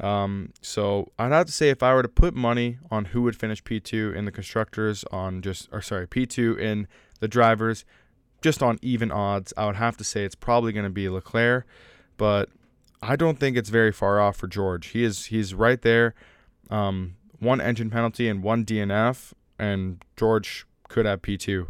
Um, 0.00 0.52
so 0.60 1.12
I'd 1.18 1.32
have 1.32 1.46
to 1.46 1.52
say 1.52 1.70
if 1.70 1.82
I 1.82 1.94
were 1.94 2.02
to 2.02 2.08
put 2.08 2.34
money 2.34 2.78
on 2.90 3.06
who 3.06 3.22
would 3.22 3.36
finish 3.36 3.62
P2 3.62 4.14
in 4.14 4.24
the 4.24 4.32
constructors, 4.32 5.04
on 5.10 5.40
just, 5.40 5.68
or 5.72 5.80
sorry, 5.80 6.06
P2 6.06 6.58
in 6.58 6.86
the 7.20 7.28
drivers, 7.28 7.84
just 8.42 8.62
on 8.62 8.78
even 8.82 9.10
odds, 9.10 9.52
I 9.56 9.66
would 9.66 9.76
have 9.76 9.96
to 9.98 10.04
say 10.04 10.24
it's 10.24 10.34
probably 10.34 10.72
going 10.72 10.84
to 10.84 10.90
be 10.90 11.08
Leclerc. 11.08 11.66
But 12.16 12.50
I 13.06 13.16
don't 13.16 13.38
think 13.38 13.56
it's 13.56 13.68
very 13.70 13.92
far 13.92 14.20
off 14.20 14.36
for 14.36 14.46
George. 14.46 14.88
He 14.88 15.04
is 15.04 15.26
he's 15.26 15.54
right 15.54 15.80
there. 15.80 16.14
um, 16.70 17.16
one 17.40 17.60
engine 17.60 17.90
penalty 17.90 18.26
and 18.28 18.42
one 18.42 18.64
DNF, 18.64 19.32
and 19.58 20.02
George 20.16 20.66
could 20.88 21.04
have 21.04 21.20
P2. 21.20 21.66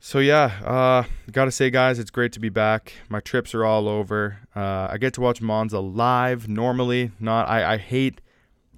So 0.00 0.18
yeah, 0.18 0.58
uh, 0.64 1.04
gotta 1.30 1.52
say, 1.52 1.70
guys, 1.70 2.00
it's 2.00 2.10
great 2.10 2.32
to 2.32 2.40
be 2.40 2.48
back. 2.48 2.94
My 3.08 3.20
trips 3.20 3.54
are 3.54 3.64
all 3.64 3.88
over. 3.88 4.40
Uh, 4.56 4.88
I 4.90 4.98
get 4.98 5.12
to 5.14 5.20
watch 5.20 5.40
Monza 5.40 5.78
live 5.78 6.48
normally. 6.48 7.12
Not 7.20 7.48
I, 7.48 7.74
I 7.74 7.76
hate 7.76 8.20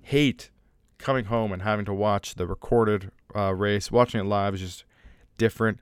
hate 0.02 0.50
coming 0.98 1.24
home 1.26 1.50
and 1.52 1.62
having 1.62 1.86
to 1.86 1.94
watch 1.94 2.34
the 2.34 2.46
recorded 2.46 3.10
uh, 3.34 3.54
race. 3.54 3.90
Watching 3.90 4.20
it 4.20 4.24
live 4.24 4.54
is 4.54 4.60
just 4.60 4.84
different. 5.38 5.80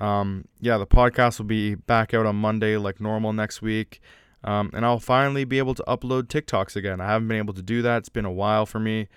Um, 0.00 0.46
yeah, 0.60 0.78
the 0.78 0.86
podcast 0.86 1.38
will 1.38 1.46
be 1.46 1.74
back 1.74 2.14
out 2.14 2.24
on 2.24 2.36
Monday 2.36 2.78
like 2.78 3.02
normal 3.02 3.34
next 3.34 3.60
week. 3.60 4.00
Um, 4.42 4.70
and 4.72 4.84
I'll 4.84 5.00
finally 5.00 5.44
be 5.44 5.58
able 5.58 5.74
to 5.74 5.84
upload 5.86 6.24
TikToks 6.24 6.76
again. 6.76 7.00
I 7.00 7.06
haven't 7.06 7.28
been 7.28 7.38
able 7.38 7.54
to 7.54 7.62
do 7.62 7.82
that. 7.82 7.98
It's 7.98 8.08
been 8.08 8.24
a 8.24 8.32
while 8.32 8.66
for 8.66 8.80
me. 8.80 9.08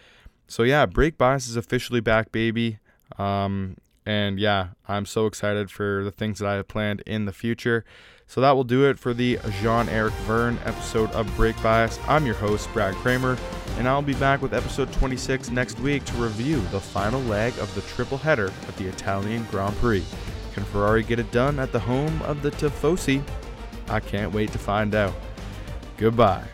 So 0.48 0.64
yeah, 0.64 0.86
Brake 0.86 1.18
Bias 1.18 1.48
is 1.48 1.56
officially 1.56 2.02
back, 2.02 2.32
baby. 2.32 2.80
Um, 3.18 3.78
and 4.06 4.40
yeah, 4.40 4.70
I'm 4.88 5.06
so 5.06 5.26
excited 5.26 5.72
for 5.72 6.04
the 6.04 6.12
things 6.12 6.40
that 6.40 6.48
I 6.48 6.56
have 6.56 6.68
planned 6.68 7.02
in 7.02 7.26
the 7.26 7.32
future. 7.32 7.86
So 8.28 8.42
that 8.42 8.52
will 8.52 8.64
do 8.64 8.90
it 8.90 9.00
for 9.00 9.14
the 9.14 9.40
Jean 9.62 9.88
Eric 9.90 10.14
Vergne 10.26 10.58
episode 10.66 11.12
of 11.12 11.34
Brake 11.36 11.62
Bias. 11.62 12.00
I'm 12.08 12.26
your 12.26 12.36
host, 12.36 12.72
Brad 12.74 12.96
Kramer, 12.96 13.38
and 13.78 13.88
I'll 13.88 14.02
be 14.02 14.16
back 14.16 14.42
with 14.42 14.54
episode 14.54 14.92
26 14.94 15.52
next 15.52 15.80
week 15.80 16.04
to 16.06 16.14
review 16.14 16.60
the 16.72 16.80
final 16.80 17.22
leg 17.22 17.58
of 17.60 17.74
the 17.76 17.82
triple 17.82 18.18
header 18.18 18.52
at 18.68 18.76
the 18.78 18.88
Italian 18.88 19.46
Grand 19.52 19.76
Prix. 19.78 20.04
Can 20.54 20.64
Ferrari 20.66 21.04
get 21.04 21.20
it 21.20 21.32
done 21.32 21.60
at 21.60 21.72
the 21.72 21.80
home 21.80 22.22
of 22.24 22.42
the 22.42 22.52
Tifosi? 22.52 23.24
I 23.88 24.00
can't 24.00 24.34
wait 24.34 24.52
to 24.52 24.58
find 24.58 24.96
out. 24.96 25.14
Goodbye. 25.98 26.46